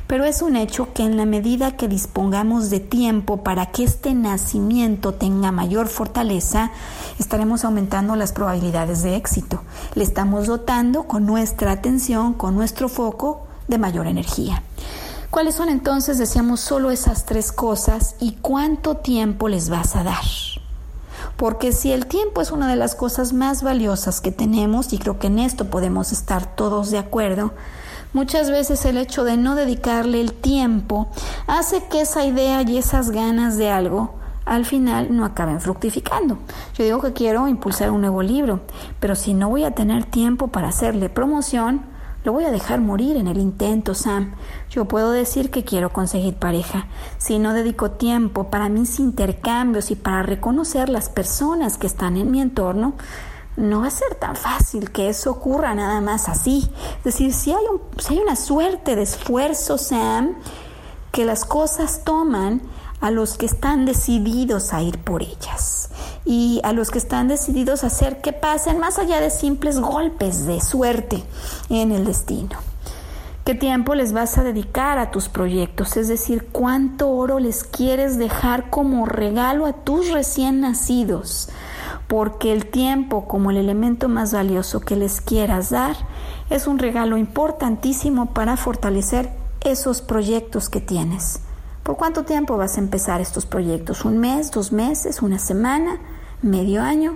[0.05, 4.13] pero es un hecho que en la medida que dispongamos de tiempo para que este
[4.13, 6.71] nacimiento tenga mayor fortaleza,
[7.19, 9.61] estaremos aumentando las probabilidades de éxito.
[9.95, 14.63] Le estamos dotando con nuestra atención, con nuestro foco, de mayor energía.
[15.29, 20.23] ¿Cuáles son entonces, decíamos, solo esas tres cosas y cuánto tiempo les vas a dar?
[21.37, 25.17] Porque si el tiempo es una de las cosas más valiosas que tenemos, y creo
[25.17, 27.51] que en esto podemos estar todos de acuerdo,
[28.13, 31.09] muchas veces el hecho de no dedicarle el tiempo
[31.47, 34.13] hace que esa idea y esas ganas de algo
[34.45, 36.37] al final no acaben fructificando.
[36.77, 38.61] Yo digo que quiero impulsar un nuevo libro,
[38.99, 41.92] pero si no voy a tener tiempo para hacerle promoción,
[42.23, 44.35] lo voy a dejar morir en el intento, Sam.
[44.69, 46.87] Yo puedo decir que quiero conseguir pareja.
[47.17, 52.31] Si no dedico tiempo para mis intercambios y para reconocer las personas que están en
[52.31, 52.93] mi entorno,
[53.57, 56.69] no va a ser tan fácil que eso ocurra nada más así.
[56.99, 60.35] Es decir, si hay, un, si hay una suerte de esfuerzo, Sam,
[61.11, 62.61] que las cosas toman
[63.01, 65.89] a los que están decididos a ir por ellas
[66.25, 70.45] y a los que están decididos a hacer que pasen más allá de simples golpes
[70.45, 71.23] de suerte
[71.69, 72.57] en el destino.
[73.45, 75.97] ¿Qué tiempo les vas a dedicar a tus proyectos?
[75.97, 81.49] Es decir, ¿cuánto oro les quieres dejar como regalo a tus recién nacidos?
[82.07, 85.97] Porque el tiempo como el elemento más valioso que les quieras dar
[86.49, 91.41] es un regalo importantísimo para fortalecer esos proyectos que tienes.
[91.83, 94.05] ¿Por cuánto tiempo vas a empezar estos proyectos?
[94.05, 95.99] ¿Un mes, dos meses, una semana,
[96.41, 97.15] medio año?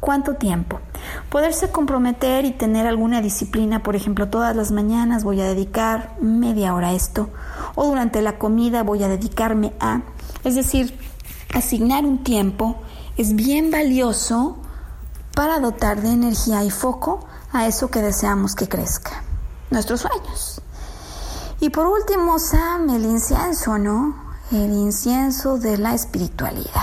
[0.00, 0.80] ¿Cuánto tiempo?
[1.28, 6.74] Poderse comprometer y tener alguna disciplina, por ejemplo, todas las mañanas voy a dedicar media
[6.74, 7.28] hora a esto,
[7.74, 10.00] o durante la comida voy a dedicarme a,
[10.44, 10.98] es decir,
[11.54, 12.76] asignar un tiempo
[13.18, 14.56] es bien valioso
[15.34, 19.22] para dotar de energía y foco a eso que deseamos que crezca,
[19.70, 20.62] nuestros sueños.
[21.60, 24.14] Y por último, Sam, el incienso, ¿no?
[24.52, 26.82] El incienso de la espiritualidad.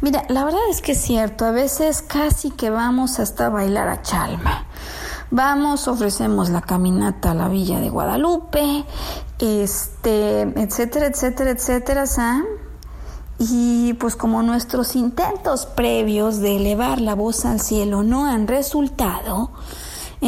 [0.00, 4.02] Mira, la verdad es que es cierto, a veces casi que vamos hasta bailar a
[4.02, 4.66] Chalma.
[5.30, 8.84] Vamos, ofrecemos la caminata a la villa de Guadalupe,
[9.38, 12.44] este, etcétera, etcétera, etcétera, Sam.
[13.38, 19.50] Y pues como nuestros intentos previos de elevar la voz al cielo no han resultado,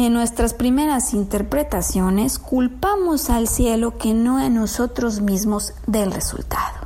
[0.05, 6.77] en nuestras primeras interpretaciones culpamos al cielo que no a nosotros mismos del resultado.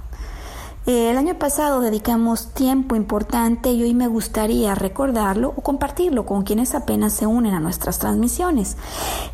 [0.86, 6.74] El año pasado dedicamos tiempo importante y hoy me gustaría recordarlo o compartirlo con quienes
[6.74, 8.78] apenas se unen a nuestras transmisiones.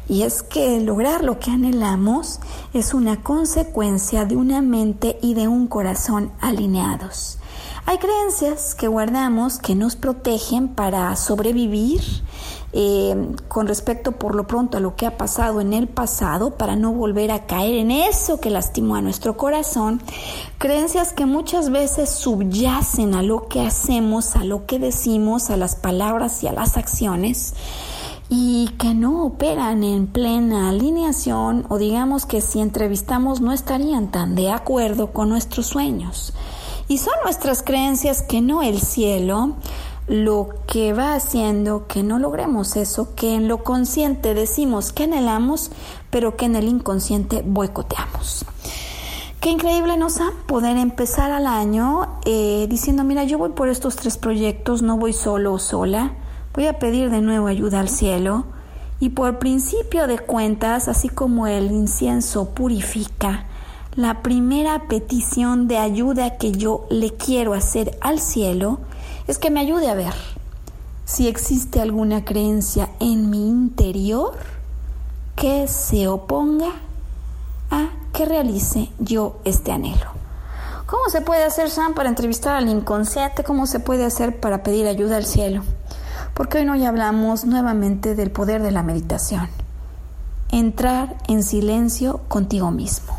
[0.09, 2.39] Y es que lograr lo que anhelamos
[2.73, 7.38] es una consecuencia de una mente y de un corazón alineados.
[7.86, 12.01] Hay creencias que guardamos que nos protegen para sobrevivir
[12.74, 13.15] eh,
[13.47, 16.91] con respecto por lo pronto a lo que ha pasado en el pasado para no
[16.91, 20.01] volver a caer en eso que lastimó a nuestro corazón,
[20.57, 25.76] creencias que muchas veces subyacen a lo que hacemos, a lo que decimos, a las
[25.76, 27.53] palabras y a las acciones
[28.30, 34.36] y que no operan en plena alineación o digamos que si entrevistamos no estarían tan
[34.36, 36.34] de acuerdo con nuestros sueños.
[36.89, 39.55] Y son nuestras creencias que no el cielo
[40.07, 45.71] lo que va haciendo que no logremos eso, que en lo consciente decimos que anhelamos,
[46.09, 48.45] pero que en el inconsciente boicoteamos.
[49.41, 53.95] Qué increíble nos ha poder empezar al año eh, diciendo, mira, yo voy por estos
[53.95, 56.13] tres proyectos, no voy solo o sola,
[56.53, 58.45] voy a pedir de nuevo ayuda al cielo
[58.99, 63.45] y por principio de cuentas, así como el incienso purifica,
[63.95, 68.79] la primera petición de ayuda que yo le quiero hacer al cielo
[69.28, 70.13] es que me ayude a ver
[71.05, 74.34] si existe alguna creencia en mi interior
[75.36, 76.71] que se oponga
[77.71, 80.17] a que realice yo este anhelo.
[80.86, 83.43] ¿Cómo se puede hacer, Sam, para entrevistar al inconsciente?
[83.43, 85.63] ¿Cómo se puede hacer para pedir ayuda al cielo?
[86.34, 89.49] Porque hoy no ya hablamos nuevamente del poder de la meditación.
[90.49, 93.17] Entrar en silencio contigo mismo.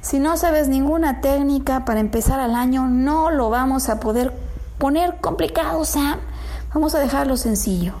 [0.00, 4.32] Si no sabes ninguna técnica para empezar al año, no lo vamos a poder
[4.80, 6.18] poner complicado, Sam.
[6.74, 7.92] Vamos a dejarlo sencillo.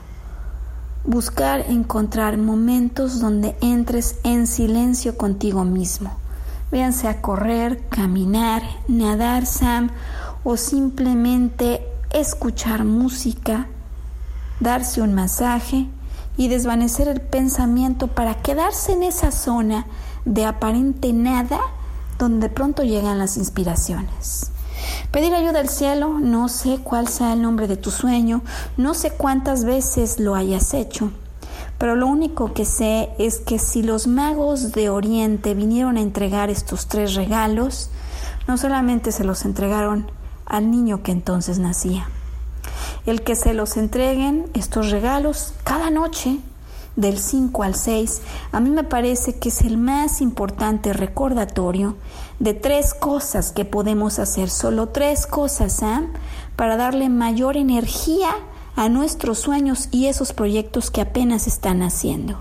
[1.04, 6.12] buscar encontrar momentos donde entres en silencio contigo mismo.
[6.70, 9.90] Véanse a correr, caminar, nadar, Sam,
[10.44, 13.66] o simplemente escuchar música,
[14.60, 15.88] darse un masaje
[16.36, 19.86] y desvanecer el pensamiento para quedarse en esa zona
[20.26, 21.60] de aparente nada
[22.18, 24.52] donde pronto llegan las inspiraciones.
[25.10, 28.42] Pedir ayuda al cielo, no sé cuál sea el nombre de tu sueño,
[28.76, 31.10] no sé cuántas veces lo hayas hecho,
[31.78, 36.50] pero lo único que sé es que si los magos de Oriente vinieron a entregar
[36.50, 37.90] estos tres regalos,
[38.46, 40.10] no solamente se los entregaron
[40.46, 42.08] al niño que entonces nacía,
[43.06, 46.38] el que se los entreguen estos regalos cada noche
[46.96, 48.22] del 5 al 6,
[48.52, 51.96] a mí me parece que es el más importante recordatorio
[52.38, 56.02] de tres cosas que podemos hacer, solo tres cosas, ¿ah?
[56.56, 58.30] para darle mayor energía
[58.76, 62.40] a nuestros sueños y esos proyectos que apenas están haciendo.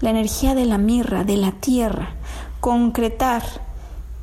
[0.00, 2.10] La energía de la mirra, de la tierra,
[2.60, 3.42] concretar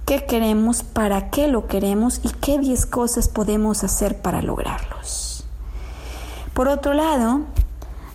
[0.06, 5.46] qué queremos, para qué lo queremos y qué diez cosas podemos hacer para lograrlos.
[6.54, 7.42] Por otro lado,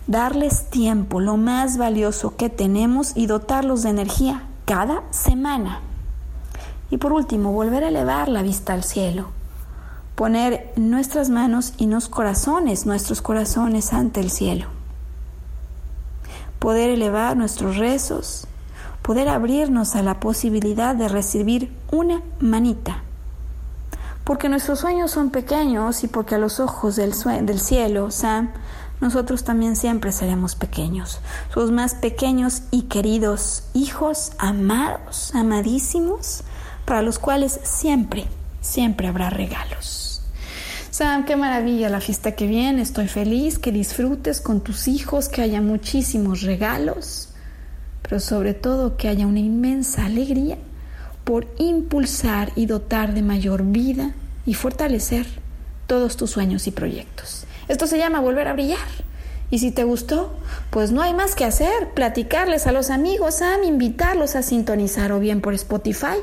[0.09, 5.81] darles tiempo, lo más valioso que tenemos y dotarlos de energía cada semana.
[6.89, 9.27] Y por último, volver a elevar la vista al cielo,
[10.15, 14.65] poner nuestras manos y los corazones, nuestros corazones ante el cielo.
[16.57, 18.47] Poder elevar nuestros rezos,
[19.03, 23.03] poder abrirnos a la posibilidad de recibir una manita.
[24.23, 27.13] Porque nuestros sueños son pequeños y porque a los ojos del,
[27.45, 28.49] del cielo, Sam,
[29.01, 31.19] nosotros también siempre seremos pequeños,
[31.53, 36.43] sus más pequeños y queridos hijos, amados, amadísimos,
[36.85, 38.25] para los cuales siempre,
[38.61, 40.21] siempre habrá regalos.
[40.91, 45.41] Sam, qué maravilla la fiesta que viene, estoy feliz, que disfrutes con tus hijos, que
[45.41, 47.29] haya muchísimos regalos,
[48.01, 50.57] pero sobre todo que haya una inmensa alegría
[51.23, 54.11] por impulsar y dotar de mayor vida
[54.45, 55.27] y fortalecer
[55.87, 57.45] todos tus sueños y proyectos.
[57.69, 58.77] Esto se llama volver a brillar.
[59.49, 60.35] Y si te gustó,
[60.69, 65.19] pues no hay más que hacer, platicarles a los amigos, a invitarlos a sintonizar o
[65.19, 66.17] bien por Spotify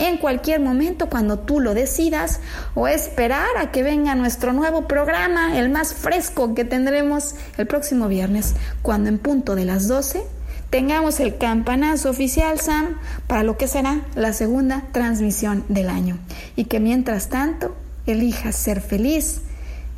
[0.00, 2.40] en cualquier momento cuando tú lo decidas
[2.74, 8.08] o esperar a que venga nuestro nuevo programa, el más fresco que tendremos el próximo
[8.08, 10.22] viernes, cuando en punto de las 12
[10.70, 16.18] tengamos el campanazo oficial Sam para lo que será la segunda transmisión del año
[16.56, 17.76] y que mientras tanto
[18.06, 19.42] elijas ser feliz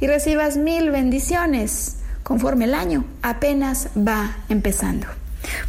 [0.03, 5.07] y recibas mil bendiciones conforme el año apenas va empezando.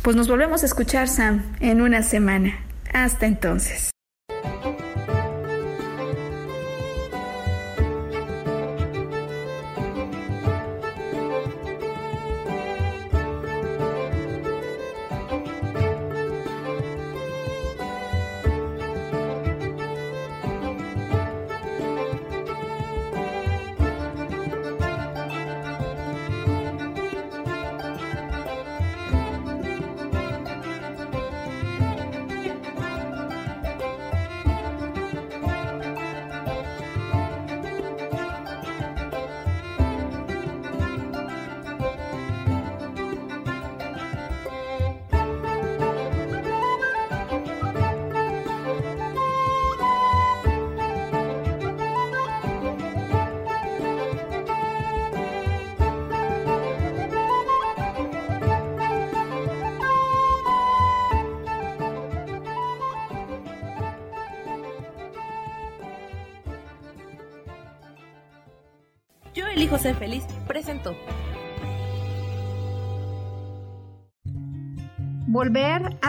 [0.01, 2.57] Pues nos volvemos a escuchar, Sam, en una semana.
[2.91, 3.92] Hasta entonces.